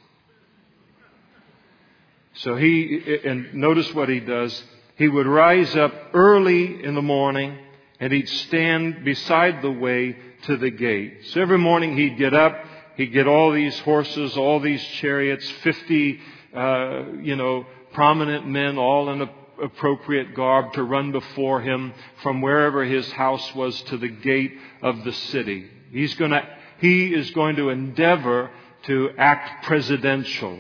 [2.36, 4.64] So he, and notice what he does.
[4.98, 7.58] He would rise up early in the morning
[8.00, 11.26] and he'd stand beside the way to the gate.
[11.26, 12.56] So every morning he'd get up,
[12.96, 16.20] he'd get all these horses, all these chariots, 50,
[16.56, 19.28] uh, you know, prominent men all in
[19.62, 25.04] appropriate garb to run before him from wherever his house was to the gate of
[25.04, 25.70] the city.
[25.92, 26.48] He's to,
[26.80, 28.52] he is going to endeavor
[28.84, 30.60] to act presidential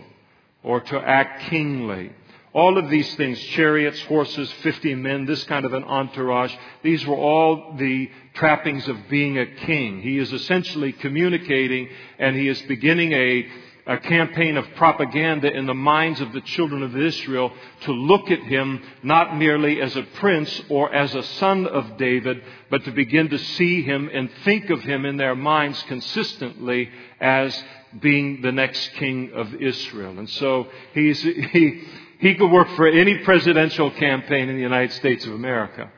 [0.63, 2.11] or to act kingly.
[2.51, 7.15] All of these things, chariots, horses, 50 men, this kind of an entourage, these were
[7.15, 10.01] all the trappings of being a king.
[10.01, 13.47] He is essentially communicating and he is beginning a
[13.89, 18.43] a campaign of propaganda in the minds of the children of Israel to look at
[18.43, 23.29] him not merely as a prince or as a son of David, but to begin
[23.29, 26.87] to see him and think of him in their minds consistently
[27.19, 27.63] as
[27.99, 30.19] being the next king of Israel.
[30.19, 31.19] And so he's,
[31.51, 31.81] he,
[32.19, 35.89] he could work for any presidential campaign in the United States of America.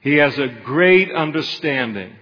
[0.00, 2.12] He has a great understanding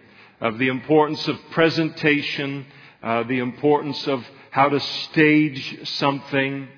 [0.41, 2.67] of the importance of presentation,
[3.03, 6.69] uh, the importance of how to stage something.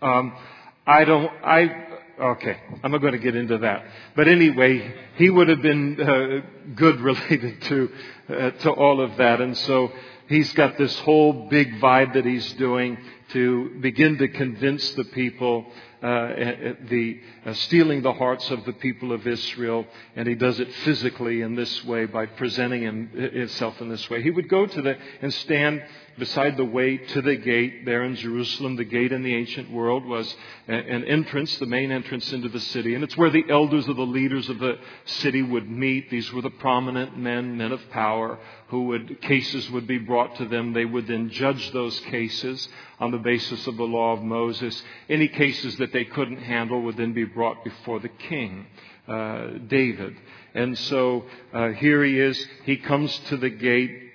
[0.00, 0.36] Um,
[0.84, 1.86] I don't, I,
[2.20, 3.84] okay, I'm not going to get into that.
[4.16, 7.92] But anyway, he would have been uh, good related to,
[8.28, 9.40] uh, to all of that.
[9.40, 9.92] And so
[10.28, 12.98] he's got this whole big vibe that he's doing
[13.30, 15.66] to begin to convince the people
[16.02, 19.86] uh, the uh, stealing the hearts of the people of Israel,
[20.16, 24.20] and he does it physically in this way by presenting him, himself in this way.
[24.22, 25.82] He would go to the and stand
[26.18, 28.76] beside the way to the gate there in Jerusalem.
[28.76, 30.34] The gate in the ancient world was
[30.68, 32.94] an entrance, the main entrance into the city.
[32.94, 36.10] And it's where the elders of the leaders of the city would meet.
[36.10, 40.46] These were the prominent men, men of power, who would, cases would be brought to
[40.46, 40.72] them.
[40.72, 42.68] They would then judge those cases
[43.00, 44.82] on the basis of the law of Moses.
[45.08, 48.66] Any cases that they couldn't handle would then be brought before the king,
[49.08, 50.16] uh, David.
[50.54, 52.46] And so uh, here he is.
[52.64, 54.11] He comes to the gate.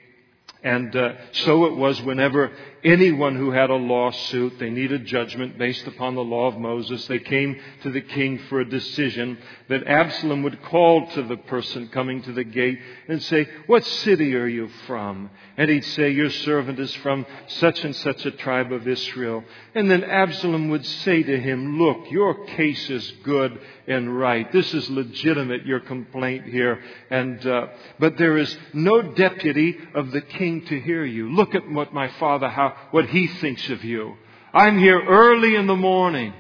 [0.64, 2.52] And uh, so it was whenever
[2.84, 7.20] anyone who had a lawsuit, they needed judgment based upon the law of Moses, they
[7.20, 9.38] came to the king for a decision,
[9.70, 14.36] that Absalom would call to the person coming to the gate and say, What city
[14.36, 15.30] are you from?
[15.58, 19.44] And he'd say, Your servant is from such and such a tribe of Israel.
[19.76, 24.52] And then Absalom would say to him, Look, your case is good and right.
[24.52, 26.82] This is legitimate, your complaint here.
[27.10, 27.68] And, uh,
[28.00, 31.32] but there is no deputy of the king to hear you.
[31.34, 34.16] Look at what my father, how, what he thinks of you.
[34.54, 36.34] I'm here early in the morning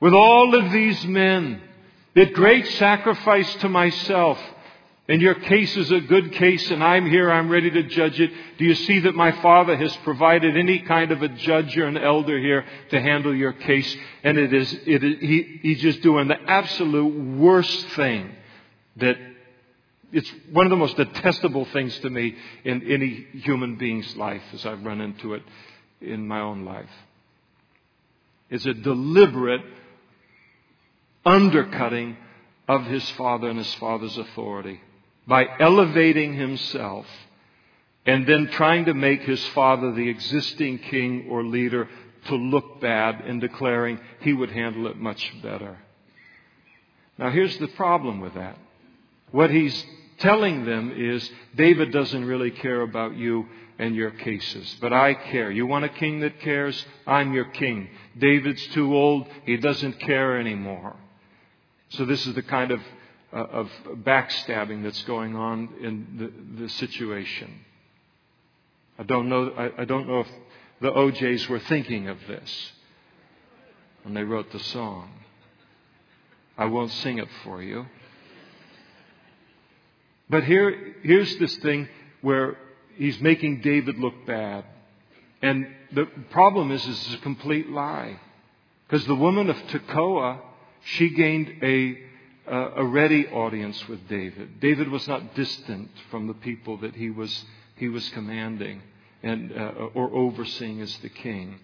[0.00, 1.60] with all of these men.
[2.14, 4.38] Did great sacrifice to myself.
[5.08, 8.30] And your case is a good case, and I'm here, I'm ready to judge it.
[8.58, 11.98] Do you see that my father has provided any kind of a judge or an
[11.98, 13.96] elder here to handle your case?
[14.22, 18.30] And it is, it is he, he's just doing the absolute worst thing
[18.98, 19.16] that
[20.12, 24.66] it's one of the most detestable things to me in any human being's life as
[24.66, 25.42] I've run into it
[26.00, 26.90] in my own life.
[28.48, 29.62] It's a deliberate
[31.24, 32.16] undercutting
[32.66, 34.80] of his father and his father's authority
[35.26, 37.06] by elevating himself
[38.06, 41.88] and then trying to make his father, the existing king or leader,
[42.26, 45.78] to look bad and declaring he would handle it much better.
[47.18, 48.56] Now, here's the problem with that.
[49.30, 49.84] What he's
[50.20, 53.46] telling them is David doesn't really care about you
[53.78, 55.50] and your cases, but I care.
[55.50, 56.84] You want a king that cares?
[57.06, 57.88] I'm your king.
[58.18, 59.26] David's too old.
[59.46, 60.96] He doesn't care anymore.
[61.90, 62.80] So this is the kind of,
[63.32, 63.70] uh, of
[64.04, 66.06] backstabbing that's going on in
[66.56, 67.64] the, the situation.
[68.98, 70.28] I don't know, I, I don't know if
[70.82, 72.72] the O'Jays were thinking of this
[74.02, 75.10] when they wrote the song.
[76.58, 77.86] I won't sing it for you.
[80.30, 81.88] But here, here's this thing
[82.22, 82.56] where
[82.94, 84.64] he's making David look bad.
[85.42, 88.18] And the problem is, is it's a complete lie.
[88.86, 90.40] Because the woman of Tekoa
[90.82, 91.98] she gained a,
[92.46, 94.60] a ready audience with David.
[94.60, 97.44] David was not distant from the people that he was,
[97.76, 98.82] he was commanding
[99.22, 101.58] and, uh, or overseeing as the king.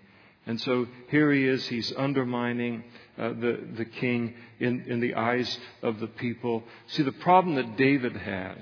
[0.47, 2.85] And so here he is, he's undermining
[3.19, 6.63] uh, the, the king in, in the eyes of the people.
[6.87, 8.57] See, the problem that David has,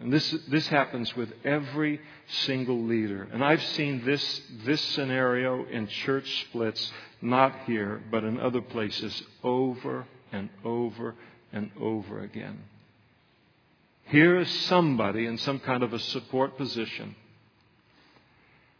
[0.00, 2.00] and this, this happens with every
[2.46, 6.90] single leader, and I've seen this, this scenario in church splits
[7.20, 11.14] not here, but in other places, over and over
[11.52, 12.60] and over again.
[14.06, 17.14] Here is somebody in some kind of a support position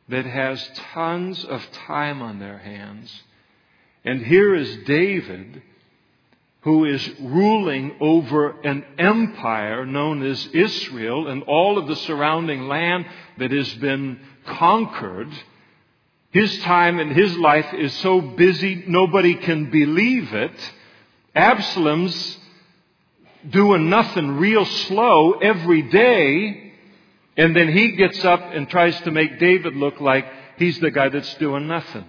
[0.09, 3.23] that has tons of time on their hands.
[4.05, 5.63] And here is David,
[6.63, 13.07] who is ruling over an empire known as Israel and all of the surrounding land
[13.39, 15.31] that has been conquered
[16.35, 20.73] his time and his life is so busy, nobody can believe it.
[21.33, 22.39] Absalom's
[23.49, 26.64] doing nothing real slow every day,
[27.37, 31.09] and then he gets up and tries to make David look like he's the guy
[31.09, 32.05] that's doing nothing.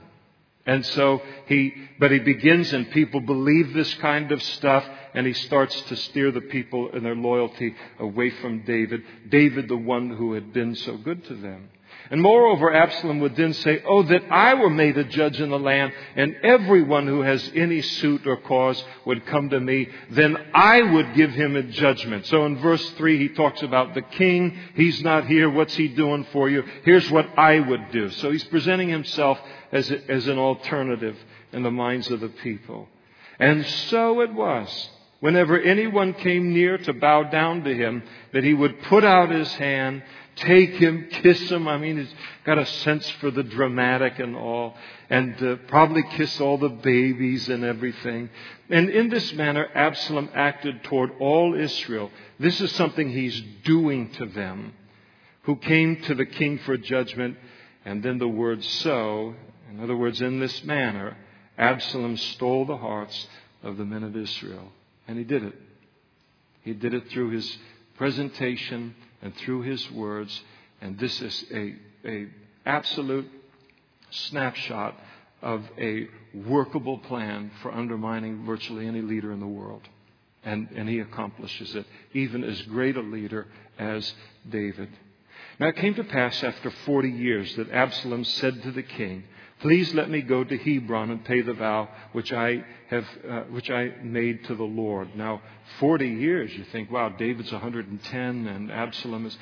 [0.68, 4.84] And so he, but he begins and people believe this kind of stuff
[5.14, 9.04] and he starts to steer the people and their loyalty away from David.
[9.30, 11.70] David, the one who had been so good to them.
[12.12, 15.60] And moreover, Absalom would then say, Oh, that I were made a judge in the
[15.60, 20.82] land, and everyone who has any suit or cause would come to me, then I
[20.82, 22.26] would give him a judgment.
[22.28, 24.58] So in verse 3, he talks about the king.
[24.76, 25.50] He's not here.
[25.50, 26.64] What's he doing for you?
[26.84, 28.12] Here's what I would do.
[28.12, 29.40] So he's presenting himself
[29.72, 31.18] as, as an alternative
[31.52, 32.88] in the minds of the people.
[33.40, 38.04] And so it was whenever anyone came near to bow down to him,
[38.34, 40.04] that he would put out his hand
[40.36, 41.68] take him, kiss him.
[41.68, 42.14] I mean, he's
[42.46, 44.76] got a sense for the dramatic and all,
[45.10, 48.30] and uh, probably kiss all the babies and everything.
[48.70, 52.12] And in this manner, Absalom acted toward all Israel.
[52.40, 54.74] This is something he's doing to them,
[55.44, 57.38] who came to the king for judgment.
[57.86, 59.36] And then the word so,
[59.72, 61.18] in other words, in this manner,
[61.58, 63.28] Absalom stole the hearts
[63.64, 64.72] of the men of Israel.
[65.08, 65.56] And he did it.
[66.64, 67.58] He did it through his
[67.98, 70.42] presentation and through his words.
[70.82, 71.76] And this is a,
[72.06, 72.28] a
[72.66, 73.30] absolute
[74.10, 74.96] snapshot
[75.42, 79.84] of a workable plan for undermining virtually any leader in the world.
[80.44, 83.48] And, and he accomplishes it, even as great a leader
[83.80, 84.14] as
[84.48, 84.90] David.
[85.60, 89.24] Now it came to pass after 40 years that Absalom said to the king,
[89.62, 93.72] Please let me go to Hebron and pay the vow which I have, uh, which
[93.72, 95.16] I made to the Lord.
[95.16, 95.42] Now,
[95.80, 99.38] 40 years, you think, wow, David's 110 and Absalom is.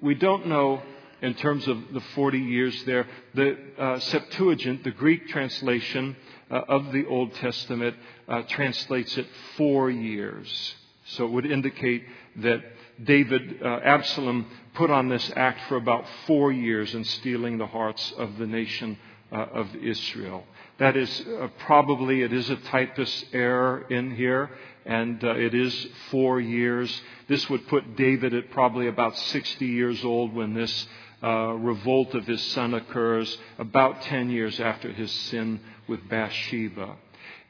[0.00, 0.82] We don't know
[1.20, 3.06] in terms of the 40 years there.
[3.34, 6.16] The uh, Septuagint, the Greek translation
[6.50, 7.96] uh, of the Old Testament,
[8.28, 9.26] uh, translates it
[9.56, 10.74] four years.
[11.06, 12.04] So it would indicate
[12.36, 12.62] that
[13.02, 18.12] David, uh, Absalom, put on this act for about four years in stealing the hearts
[18.16, 18.98] of the nation
[19.32, 20.44] uh, of Israel.
[20.78, 24.50] That is uh, probably, it is a typus error in here,
[24.84, 27.00] and uh, it is four years.
[27.28, 30.86] This would put David at probably about 60 years old when this
[31.22, 36.96] uh, revolt of his son occurs, about 10 years after his sin with Bathsheba.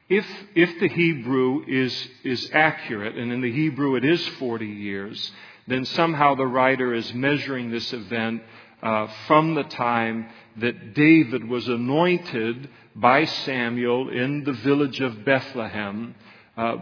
[0.08, 5.32] If, if the Hebrew is, is accurate, and in the Hebrew it is 40 years,
[5.66, 8.42] then somehow the writer is measuring this event
[8.82, 16.14] uh, from the time that David was anointed by Samuel in the village of Bethlehem
[16.56, 16.76] uh,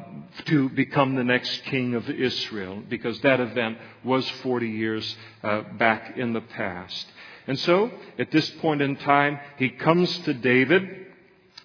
[0.44, 6.16] to become the next king of Israel, because that event was 40 years uh, back
[6.16, 7.06] in the past.
[7.46, 11.04] And so, at this point in time, he comes to David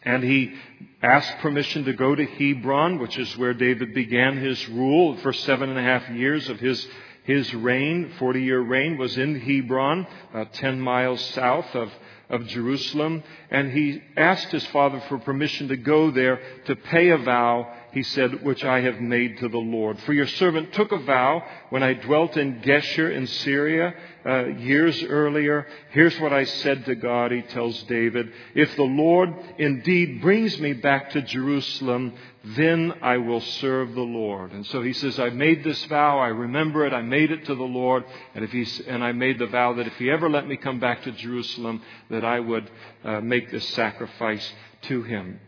[0.04, 0.54] and he
[1.02, 5.70] asks permission to go to Hebron, which is where David began his rule for seven
[5.70, 6.86] and a half years of his
[7.24, 11.92] his reign, 40 year reign, was in Hebron, uh, 10 miles south of,
[12.30, 13.24] of Jerusalem.
[13.50, 18.04] And he asked his father for permission to go there to pay a vow he
[18.04, 20.00] said, which I have made to the Lord.
[20.02, 23.96] For your servant took a vow when I dwelt in Geshur in Syria
[24.26, 25.66] uh, years earlier.
[25.92, 28.32] Here's what I said to God, he tells David.
[28.54, 32.14] If the Lord indeed brings me back to Jerusalem,
[32.44, 34.52] then I will serve the Lord.
[34.52, 37.56] And so he says, I made this vow, I remember it, I made it to
[37.56, 38.04] the Lord,
[38.34, 40.80] and if he's, and I made the vow that if he ever let me come
[40.80, 42.70] back to Jerusalem, that I would
[43.04, 44.54] uh, make this sacrifice
[44.84, 45.40] to him.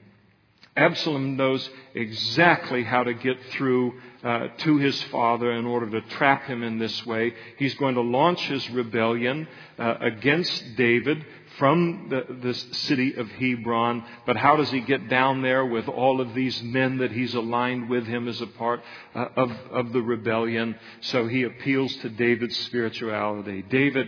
[0.75, 6.43] Absalom knows exactly how to get through uh, to his father in order to trap
[6.43, 7.33] him in this way.
[7.57, 9.47] He's going to launch his rebellion
[9.79, 11.25] uh, against David
[11.57, 14.03] from the, city of Hebron.
[14.25, 17.89] But how does he get down there with all of these men that he's aligned
[17.89, 18.81] with him as a part
[19.13, 20.75] uh, of, of the rebellion?
[21.01, 23.63] So he appeals to David's spirituality.
[23.63, 24.07] David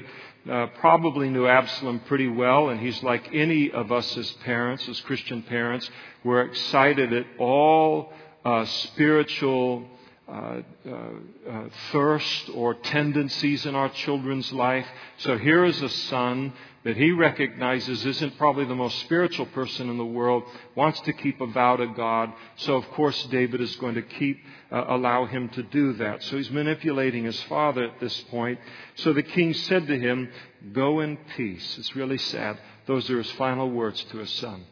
[0.50, 5.00] uh, probably knew Absalom pretty well, and he's like any of us as parents, as
[5.02, 5.90] Christian parents.
[6.24, 8.14] We're excited at all
[8.46, 9.88] uh, spiritual
[10.34, 10.92] uh, uh,
[11.48, 14.88] uh, thirst or tendencies in our children's life.
[15.18, 16.54] So here is a son
[16.84, 21.40] that he recognizes isn't probably the most spiritual person in the world, wants to keep
[21.40, 22.34] a vow to God.
[22.56, 24.40] So of course David is going to keep,
[24.72, 26.24] uh, allow him to do that.
[26.24, 28.60] So he's manipulating his father at this point.
[28.96, 30.32] So the king said to him,
[30.74, 31.78] go in peace.
[31.78, 32.58] It's really sad.
[32.88, 34.66] Those are his final words to his son.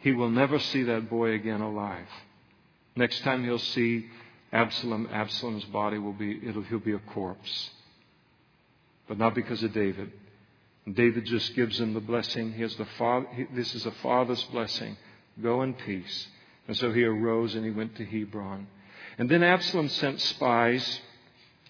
[0.00, 2.08] He will never see that boy again alive.
[2.98, 4.06] Next time he'll see
[4.52, 7.70] Absalom, Absalom's body will be, he'll be a corpse
[9.08, 10.12] but not because of David.
[10.90, 12.52] David just gives him the blessing.
[12.52, 14.96] He has the father, he, this is a father's blessing.
[15.42, 16.28] Go in peace.
[16.66, 18.66] And so he arose and he went to Hebron.
[19.16, 21.00] And then Absalom sent spies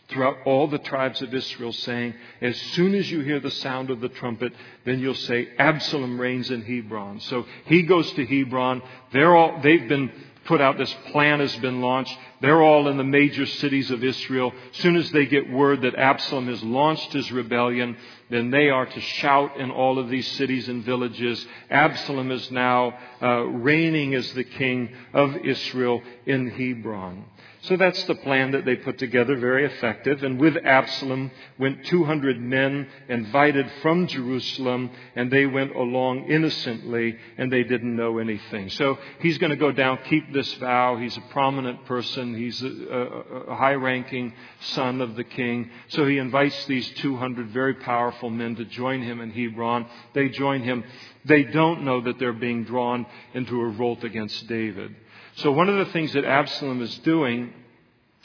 [0.08, 4.00] throughout all the tribes of Israel, saying, As soon as you hear the sound of
[4.00, 4.52] the trumpet,
[4.84, 7.20] then you'll say, Absalom reigns in Hebron.
[7.20, 8.82] So he goes to Hebron.
[9.12, 10.10] They're all, they've been
[10.48, 12.16] put out, this plan has been launched.
[12.40, 14.52] They're all in the major cities of Israel.
[14.72, 17.96] Soon as they get word that Absalom has launched his rebellion,
[18.30, 21.46] then they are to shout in all of these cities and villages.
[21.70, 27.26] Absalom is now uh, reigning as the king of Israel in Hebron.
[27.62, 30.22] So that's the plan that they put together, very effective.
[30.22, 37.52] And with Absalom went 200 men invited from Jerusalem, and they went along innocently, and
[37.52, 38.70] they didn't know anything.
[38.70, 40.96] So he's going to go down, keep this vow.
[40.96, 42.34] He's a prominent person.
[42.34, 43.02] He's a, a,
[43.50, 45.68] a high ranking son of the king.
[45.88, 49.86] So he invites these 200 very powerful men to join him in Hebron.
[50.14, 50.84] They join him.
[51.24, 53.04] They don't know that they're being drawn
[53.34, 54.94] into a revolt against David.
[55.38, 57.52] So one of the things that Absalom is doing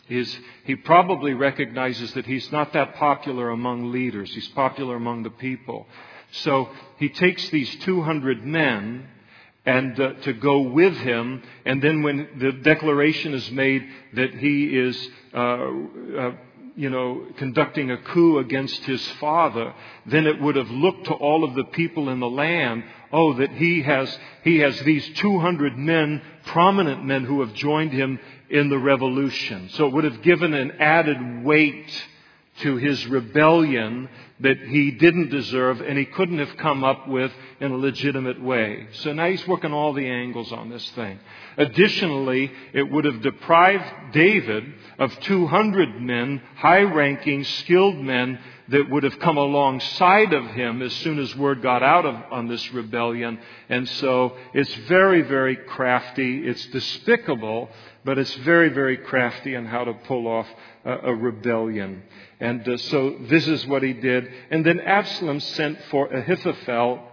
[0.09, 0.35] is
[0.65, 4.33] he probably recognizes that he's not that popular among leaders.
[4.33, 5.85] He's popular among the people.
[6.31, 9.07] So he takes these 200 men
[9.63, 11.43] and uh, to go with him.
[11.65, 16.31] And then when the declaration is made that he is, uh, uh,
[16.75, 19.71] you know, conducting a coup against his father,
[20.07, 22.83] then it would have looked to all of the people in the land,
[23.13, 28.19] oh, that he has, he has these 200 men, prominent men who have joined him
[28.49, 29.69] in the revolution.
[29.69, 32.05] So it would have given an added weight
[32.59, 34.09] to his rebellion
[34.39, 38.87] that he didn't deserve and he couldn't have come up with in a legitimate way.
[38.93, 41.19] So now he's working all the angles on this thing.
[41.57, 44.65] Additionally, it would have deprived David
[44.99, 48.39] of 200 men, high ranking, skilled men
[48.69, 52.47] that would have come alongside of him as soon as word got out of, on
[52.47, 53.39] this rebellion.
[53.69, 56.47] And so it's very, very crafty.
[56.47, 57.69] It's despicable,
[58.05, 60.47] but it's very, very crafty in how to pull off
[60.85, 62.03] a, a rebellion.
[62.39, 64.29] And uh, so this is what he did.
[64.49, 67.09] And then Absalom sent for Ahithophel,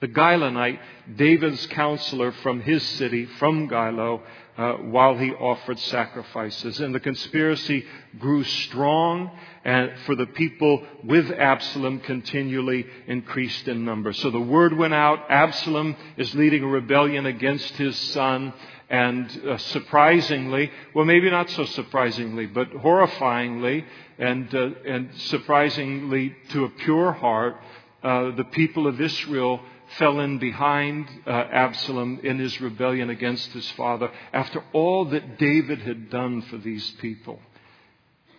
[0.00, 0.80] the Gilonite,
[1.14, 4.20] David's counselor from his city, from Gilo,
[4.58, 6.80] uh, while he offered sacrifices.
[6.80, 7.86] And the conspiracy
[8.18, 9.30] grew strong,
[9.64, 14.12] and for the people with Absalom continually increased in number.
[14.12, 18.52] So the word went out Absalom is leading a rebellion against his son.
[18.90, 23.84] And uh, surprisingly, well, maybe not so surprisingly, but horrifyingly
[24.18, 27.56] and, uh, and surprisingly to a pure heart,
[28.02, 29.60] uh, the people of Israel
[29.96, 35.80] fell in behind uh, Absalom in his rebellion against his father after all that David
[35.80, 37.40] had done for these people.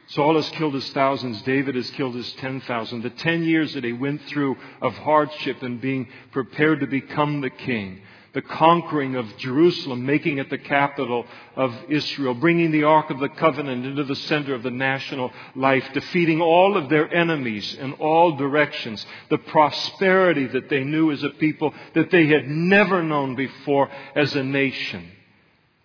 [0.07, 3.03] Saul has killed his thousands, David has killed his ten thousand.
[3.03, 7.49] The ten years that he went through of hardship and being prepared to become the
[7.49, 8.01] king,
[8.33, 11.25] the conquering of Jerusalem, making it the capital
[11.55, 15.87] of Israel, bringing the Ark of the Covenant into the center of the national life,
[15.93, 21.29] defeating all of their enemies in all directions, the prosperity that they knew as a
[21.29, 25.09] people that they had never known before as a nation.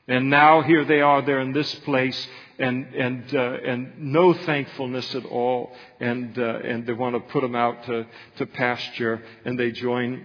[0.09, 5.15] And now here they are, they're in this place, and and uh, and no thankfulness
[5.15, 8.07] at all, and uh, and they want to put them out to
[8.37, 10.25] to pasture, and they join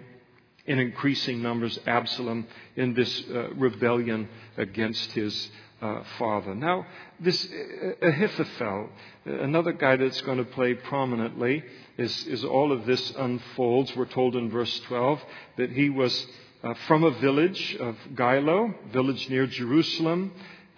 [0.65, 5.49] in increasing numbers Absalom in this uh, rebellion against his
[5.81, 6.55] uh, father.
[6.55, 6.85] Now,
[7.19, 8.89] this uh, Ahithophel,
[9.25, 11.63] another guy that's going to play prominently,
[11.97, 13.93] is, is all of this unfolds.
[13.95, 15.21] We're told in verse 12
[15.57, 16.25] that he was
[16.63, 20.31] uh, from a village of Gilo, village near Jerusalem,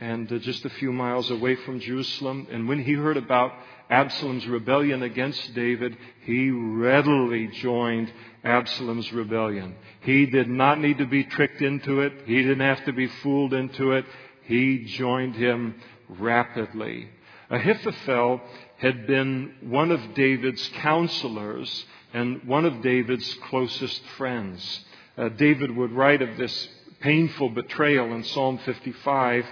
[0.05, 2.47] and uh, just a few miles away from Jerusalem.
[2.51, 3.51] And when he heard about
[3.89, 9.75] Absalom's rebellion against David, he readily joined Absalom's rebellion.
[10.01, 12.13] He did not need to be tricked into it.
[12.27, 14.05] He didn't have to be fooled into it.
[14.43, 17.09] He joined him rapidly.
[17.49, 18.41] Ahithophel
[18.77, 24.85] had been one of David's counselors and one of David's closest friends.
[25.17, 29.45] Uh, David would write of this painful betrayal in Psalm 55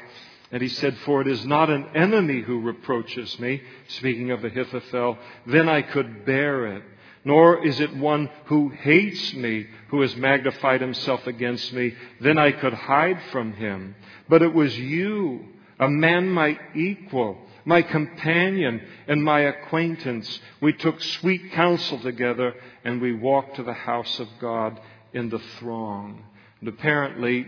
[0.53, 5.17] and he said, For it is not an enemy who reproaches me, speaking of Ahithophel,
[5.47, 6.83] then I could bear it.
[7.25, 12.51] Nor is it one who hates me who has magnified himself against me, then I
[12.51, 13.95] could hide from him.
[14.29, 15.43] But it was you,
[15.79, 20.39] a man my equal, my companion, and my acquaintance.
[20.61, 24.79] We took sweet counsel together, and we walked to the house of God
[25.13, 26.23] in the throng.
[26.59, 27.47] And apparently,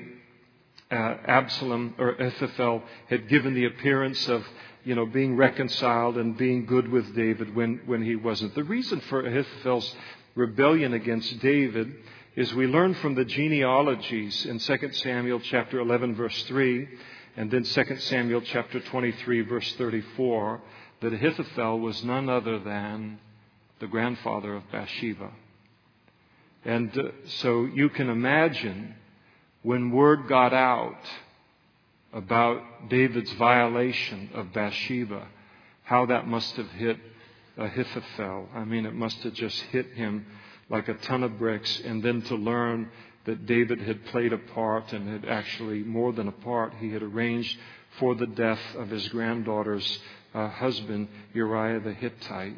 [0.92, 4.46] Absalom or Ahithophel had given the appearance of,
[4.84, 8.56] you know, being reconciled and being good with David when, when he wasn't.
[8.56, 9.96] The reason for Ahithophel's
[10.36, 11.94] rebellion against David
[12.36, 16.88] is we learn from the genealogies in 2 Samuel chapter 11 verse 3
[17.38, 20.62] and then 2 Samuel chapter 23 verse 34
[21.02, 23.20] that Ahithophel was none other than
[23.80, 25.32] the grandfather of Bathsheba.
[26.64, 28.96] And uh, so you can imagine
[29.66, 31.00] when word got out
[32.14, 35.28] about David's violation of Bathsheba,
[35.82, 36.98] how that must have hit
[37.58, 38.48] Ahithophel.
[38.54, 40.28] I mean, it must have just hit him
[40.70, 41.82] like a ton of bricks.
[41.84, 42.92] And then to learn
[43.26, 47.02] that David had played a part and had actually more than a part, he had
[47.02, 47.58] arranged
[47.98, 50.00] for the death of his granddaughter's
[50.36, 52.54] uh, husband, Uriah the Hittite.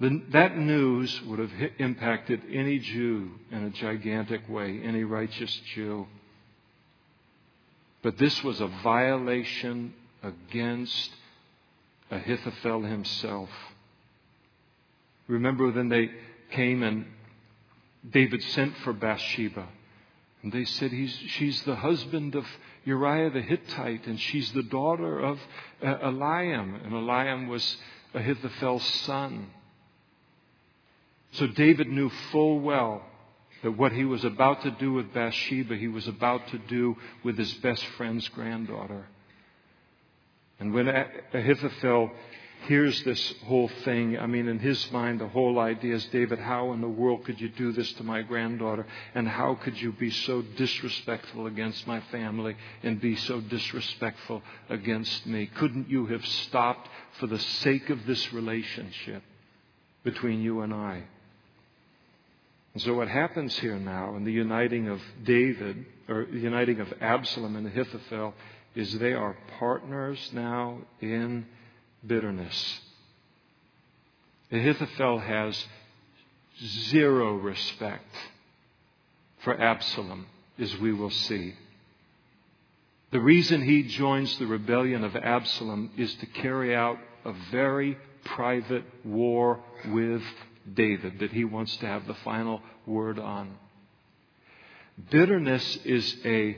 [0.00, 6.06] That news would have impacted any Jew in a gigantic way, any righteous Jew.
[8.02, 11.10] But this was a violation against
[12.10, 13.48] Ahithophel himself.
[15.26, 16.10] Remember when they
[16.50, 17.06] came and
[18.10, 19.66] David sent for Bathsheba.
[20.42, 22.44] And they said, He's, She's the husband of
[22.84, 25.38] Uriah the Hittite, and she's the daughter of
[25.82, 26.84] uh, Eliam.
[26.84, 27.76] And Eliam was
[28.12, 29.46] Ahithophel's son.
[31.34, 33.02] So David knew full well
[33.64, 37.36] that what he was about to do with Bathsheba, he was about to do with
[37.36, 39.06] his best friend's granddaughter.
[40.60, 42.12] And when Ahithophel
[42.66, 46.72] hears this whole thing, I mean, in his mind, the whole idea is David, how
[46.72, 48.86] in the world could you do this to my granddaughter?
[49.14, 55.26] And how could you be so disrespectful against my family and be so disrespectful against
[55.26, 55.46] me?
[55.46, 59.22] Couldn't you have stopped for the sake of this relationship
[60.04, 61.02] between you and I?
[62.74, 66.92] And so what happens here now in the uniting of David, or the uniting of
[67.00, 68.34] Absalom and Ahithophel,
[68.74, 71.46] is they are partners now in
[72.04, 72.80] bitterness.
[74.50, 75.66] Ahithophel has
[76.60, 78.12] zero respect
[79.38, 80.26] for Absalom,
[80.58, 81.54] as we will see.
[83.12, 88.84] The reason he joins the rebellion of Absalom is to carry out a very private
[89.04, 90.22] war with
[90.72, 93.56] David that he wants to have the final word on.
[95.10, 96.56] Bitterness is a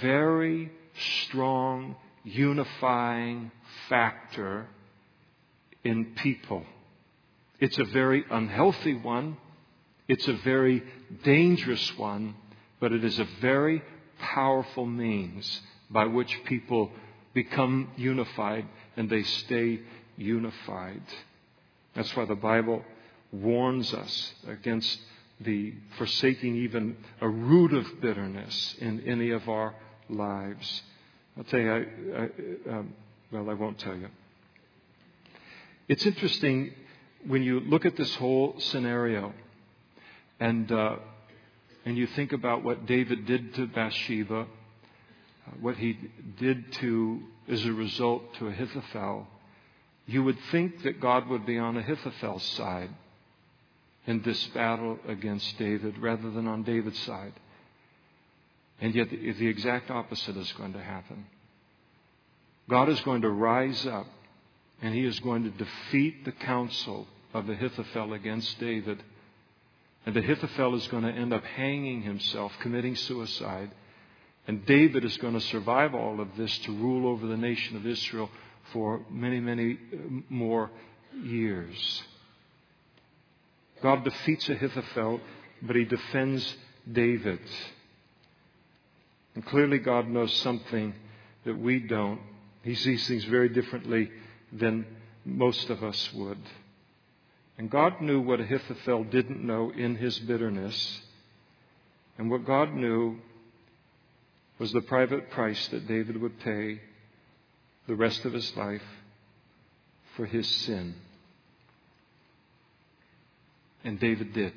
[0.00, 0.72] very
[1.24, 3.50] strong, unifying
[3.88, 4.66] factor
[5.84, 6.64] in people.
[7.60, 9.36] It's a very unhealthy one.
[10.08, 10.82] It's a very
[11.22, 12.34] dangerous one,
[12.80, 13.82] but it is a very
[14.18, 16.90] powerful means by which people
[17.34, 19.80] become unified and they stay
[20.16, 21.02] unified.
[21.94, 22.84] That's why the Bible
[23.42, 24.98] warns us against
[25.40, 29.74] the forsaking even a root of bitterness in any of our
[30.08, 30.82] lives.
[31.36, 32.94] I'll tell you, I, I, um,
[33.32, 34.08] well, I won't tell you.
[35.88, 36.72] It's interesting
[37.26, 39.32] when you look at this whole scenario
[40.38, 40.96] and, uh,
[41.84, 44.46] and you think about what David did to Bathsheba,
[45.46, 45.98] uh, what he
[46.38, 49.26] did to, as a result, to Ahithophel,
[50.06, 52.90] you would think that God would be on Ahithophel's side
[54.06, 57.32] in this battle against David rather than on David's side.
[58.80, 61.26] And yet, the, exact opposite is going to happen.
[62.68, 64.06] God is going to rise up
[64.82, 69.02] and he is going to defeat the counsel of Ahithophel against David.
[70.06, 73.70] And Ahithophel is going to end up hanging himself, committing suicide.
[74.46, 77.86] And David is going to survive all of this to rule over the nation of
[77.86, 78.30] Israel
[78.72, 79.96] for many, many uh,
[80.28, 80.70] more
[81.22, 82.02] years.
[83.84, 85.20] God defeats Ahithophel,
[85.60, 86.56] but he defends
[86.90, 87.38] David.
[89.34, 90.94] And clearly, God knows something
[91.44, 92.18] that we don't.
[92.62, 94.10] He sees things very differently
[94.50, 94.86] than
[95.26, 96.38] most of us would.
[97.58, 101.02] And God knew what Ahithophel didn't know in his bitterness.
[102.16, 103.18] And what God knew
[104.58, 106.80] was the private price that David would pay
[107.86, 108.88] the rest of his life
[110.16, 110.94] for his sin.
[113.84, 114.52] And David did.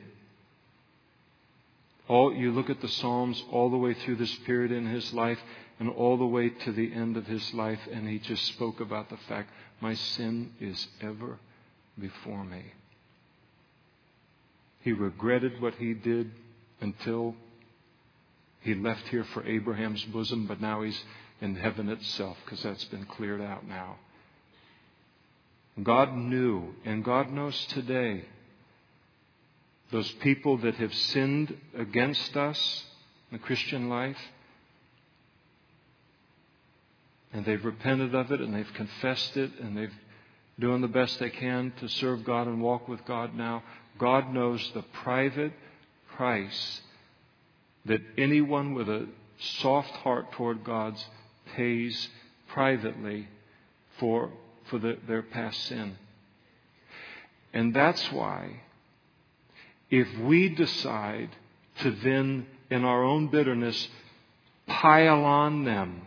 [2.07, 5.39] All, you look at the Psalms all the way through this period in his life
[5.79, 9.09] and all the way to the end of his life, and he just spoke about
[9.09, 9.49] the fact,
[9.81, 11.37] my sin is ever
[11.99, 12.63] before me.
[14.81, 16.31] He regretted what he did
[16.79, 17.35] until
[18.61, 20.99] he left here for Abraham's bosom, but now he's
[21.41, 23.97] in heaven itself because that's been cleared out now.
[25.83, 28.25] God knew, and God knows today
[29.91, 32.85] those people that have sinned against us
[33.31, 34.17] in the Christian life,
[37.33, 39.93] and they've repented of it and they've confessed it and they've
[40.59, 43.63] doing the best they can to serve God and walk with God now.
[43.99, 45.53] God knows the private
[46.15, 46.81] price
[47.85, 49.07] that anyone with a
[49.39, 51.03] soft heart toward God's
[51.55, 52.09] pays
[52.47, 53.27] privately
[53.99, 54.31] for,
[54.69, 55.95] for the, their past sin.
[57.53, 58.61] And that's why
[59.89, 61.29] if we decide
[61.81, 63.87] to then, in our own bitterness,
[64.67, 66.01] pile on them,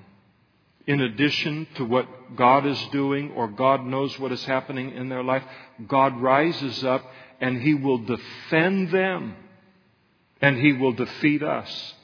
[0.87, 5.23] in addition to what God is doing or God knows what is happening in their
[5.23, 5.45] life,
[5.87, 7.05] God rises up
[7.41, 9.37] and He will defend them
[10.41, 11.95] and He will defeat us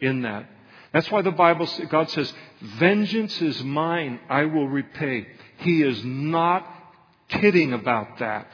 [0.00, 0.48] in that.
[0.92, 2.32] That's why the Bible, God says,
[2.78, 5.26] vengeance is mine, I will repay.
[5.58, 6.66] He is not
[7.28, 8.46] kidding about that.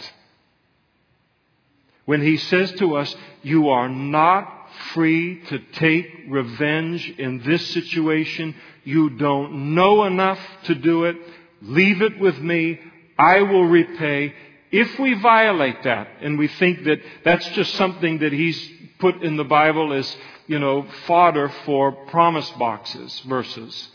[2.04, 4.50] When he says to us, You are not
[4.92, 11.16] free to take revenge in this situation, you don't know enough to do it,
[11.62, 12.80] leave it with me,
[13.18, 14.34] I will repay.
[14.72, 19.36] If we violate that and we think that that's just something that he's put in
[19.36, 23.88] the Bible as you know, fodder for promise boxes verses.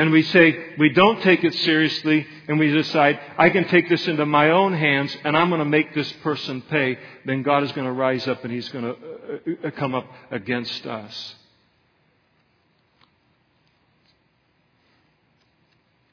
[0.00, 4.08] And we say, we don't take it seriously, and we decide, I can take this
[4.08, 6.96] into my own hands, and I'm going to make this person pay.
[7.26, 10.06] Then God is going to rise up and He's going to uh, uh, come up
[10.30, 11.34] against us.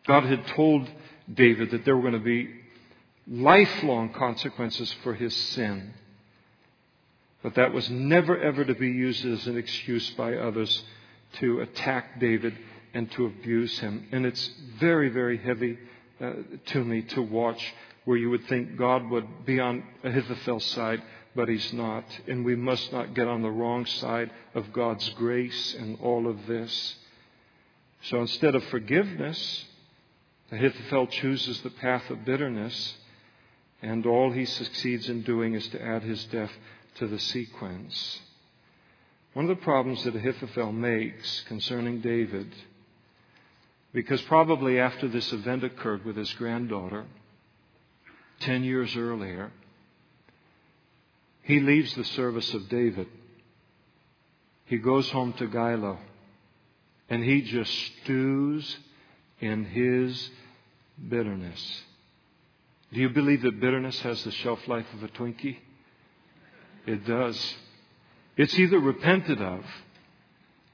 [0.05, 0.89] God had told
[1.33, 2.49] David that there were going to be
[3.25, 5.93] lifelong consequences for his sin.
[7.41, 10.83] But that was never ever to be used as an excuse by others
[11.39, 12.53] to attack David
[12.93, 14.07] and to abuse him.
[14.11, 15.77] And it's very, very heavy
[16.19, 16.33] uh,
[16.67, 17.73] to me to watch
[18.05, 21.01] where you would think God would be on Ahithophel's side,
[21.35, 22.05] but he's not.
[22.27, 26.47] And we must not get on the wrong side of God's grace in all of
[26.47, 26.95] this.
[28.03, 29.65] So instead of forgiveness,
[30.51, 32.95] Ahithophel chooses the path of bitterness,
[33.81, 36.51] and all he succeeds in doing is to add his death
[36.95, 38.21] to the sequence.
[39.33, 42.47] One of the problems that Ahithophel makes concerning David,
[43.97, 47.03] because probably after this event occurred with his granddaughter,
[48.41, 49.51] 10 years earlier,
[51.41, 53.07] he leaves the service of David.
[54.65, 55.97] He goes home to Giloh,
[57.09, 57.73] and he just
[58.03, 58.77] stews
[59.39, 60.29] in his
[61.09, 61.81] bitterness.
[62.93, 65.57] Do you believe that bitterness has the shelf life of a Twinkie?
[66.85, 67.55] It does.
[68.37, 69.65] It's either repented of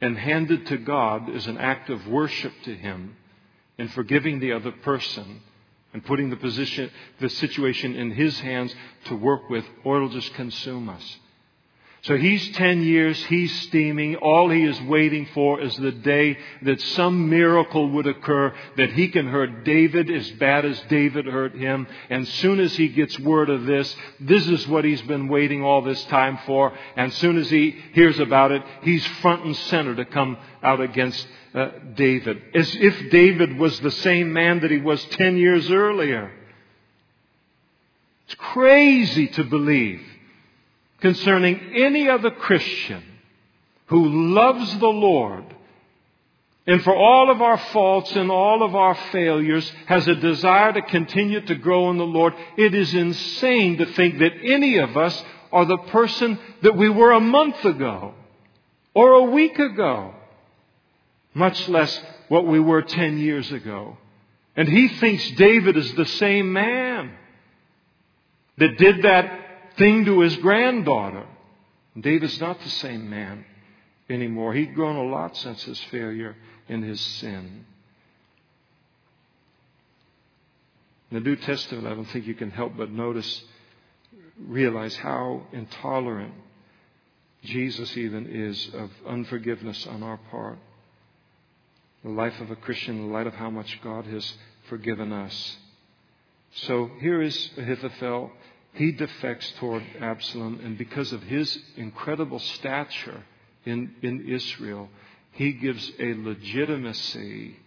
[0.03, 3.15] and handed to God as an act of worship to Him
[3.77, 5.39] in forgiving the other person
[5.93, 6.91] and putting the position,
[7.21, 8.75] the situation in His hands
[9.05, 11.17] to work with, or it'll just consume us.
[12.03, 14.17] So he's 10 years, he's steaming.
[14.17, 19.07] All he is waiting for is the day that some miracle would occur that he
[19.07, 21.87] can hurt David as bad as David hurt him.
[22.09, 25.81] And soon as he gets word of this, this is what he's been waiting all
[25.81, 26.73] this time for.
[26.97, 31.25] And soon as he hears about it, he's front and center to come out against
[31.55, 32.41] uh, David.
[32.53, 36.33] As if David was the same man that he was 10 years earlier.
[38.25, 40.01] It's crazy to believe
[41.03, 43.03] concerning any other Christian
[43.87, 45.43] who loves the Lord
[46.65, 50.81] and for all of our faults and all of our failures has a desire to
[50.81, 55.21] continue to grow in the Lord, it is insane to think that any of us
[55.51, 58.13] are the person that we were a month ago
[58.93, 60.13] or a week ago,
[61.33, 63.97] much less what we were 10 years ago.
[64.55, 67.11] And he thinks David is the same man
[68.57, 69.42] that did that
[69.78, 71.26] thing to his granddaughter.
[71.99, 73.45] David's not the same man
[74.09, 74.53] anymore.
[74.53, 76.36] He'd grown a lot since his failure
[76.67, 77.65] in his sin.
[81.11, 83.43] In the New Testament, I don't think you can help but notice,
[84.39, 86.34] realize how intolerant
[87.43, 90.57] Jesus even is of unforgiveness on our part.
[92.03, 94.34] The life of a Christian in light of how much God has
[94.69, 95.57] forgiven us.
[96.55, 98.32] So here is Ahithophel
[98.74, 103.24] he defects toward Absalom, and because of his incredible stature
[103.65, 104.89] in, in Israel,
[105.32, 107.57] he gives a legitimacy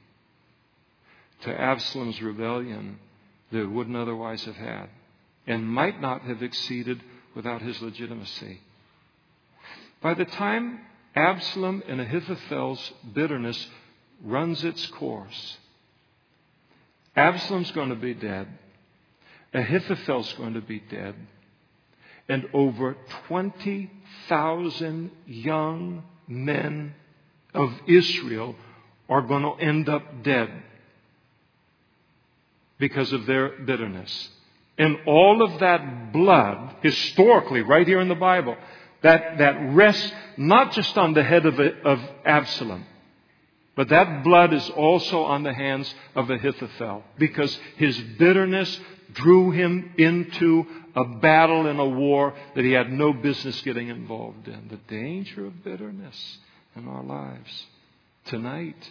[1.42, 2.98] to Absalom's rebellion
[3.52, 4.88] that it wouldn't otherwise have had,
[5.46, 7.00] and might not have exceeded
[7.34, 8.60] without his legitimacy.
[10.02, 10.80] By the time
[11.14, 13.68] Absalom and Ahithophel's bitterness
[14.24, 15.58] runs its course,
[17.14, 18.48] Absalom's going to be dead.
[19.54, 21.14] Ahithophel's going to be dead.
[22.28, 22.96] And over
[23.28, 26.94] 20,000 young men
[27.54, 28.56] of Israel
[29.08, 30.50] are going to end up dead
[32.78, 34.28] because of their bitterness.
[34.78, 38.56] And all of that blood, historically, right here in the Bible,
[39.02, 42.84] that, that rests not just on the head of, of Absalom,
[43.74, 48.80] but that blood is also on the hands of Ahithophel because his bitterness
[49.12, 54.48] drew him into a battle and a war that he had no business getting involved
[54.48, 54.68] in.
[54.68, 56.38] The danger of bitterness
[56.74, 57.66] in our lives
[58.26, 58.90] tonight.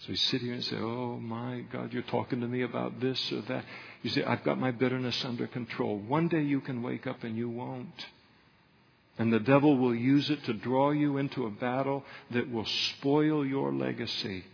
[0.00, 3.32] So you sit here and say, Oh my God, you're talking to me about this
[3.32, 3.64] or that.
[4.02, 5.98] You say, I've got my bitterness under control.
[5.98, 8.06] One day you can wake up and you won't.
[9.18, 13.44] And the devil will use it to draw you into a battle that will spoil
[13.44, 14.44] your legacy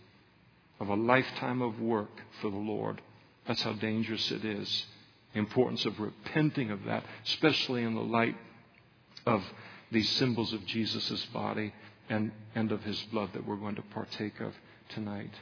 [0.79, 3.03] of a lifetime of work for the Lord.
[3.47, 4.87] That's how dangerous it is.
[5.33, 8.37] The importance of repenting of that, especially in the light
[9.27, 9.43] of
[9.91, 11.73] these symbols of Jesus' body
[12.09, 14.55] and, and of his blood that we're going to partake of
[14.91, 15.33] tonight.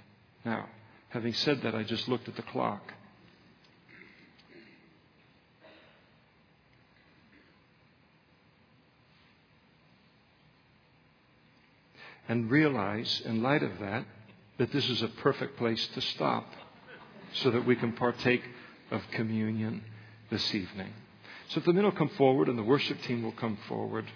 [0.45, 0.67] Now,
[1.09, 2.95] having said that, I just looked at the clock.
[12.29, 14.05] And realize, in light of that,
[14.59, 16.47] that this is a perfect place to stop
[17.35, 18.43] so that we can partake
[18.91, 19.83] of communion
[20.31, 20.93] this evening.
[21.49, 24.07] So if the men will come forward and the worship team will come forward.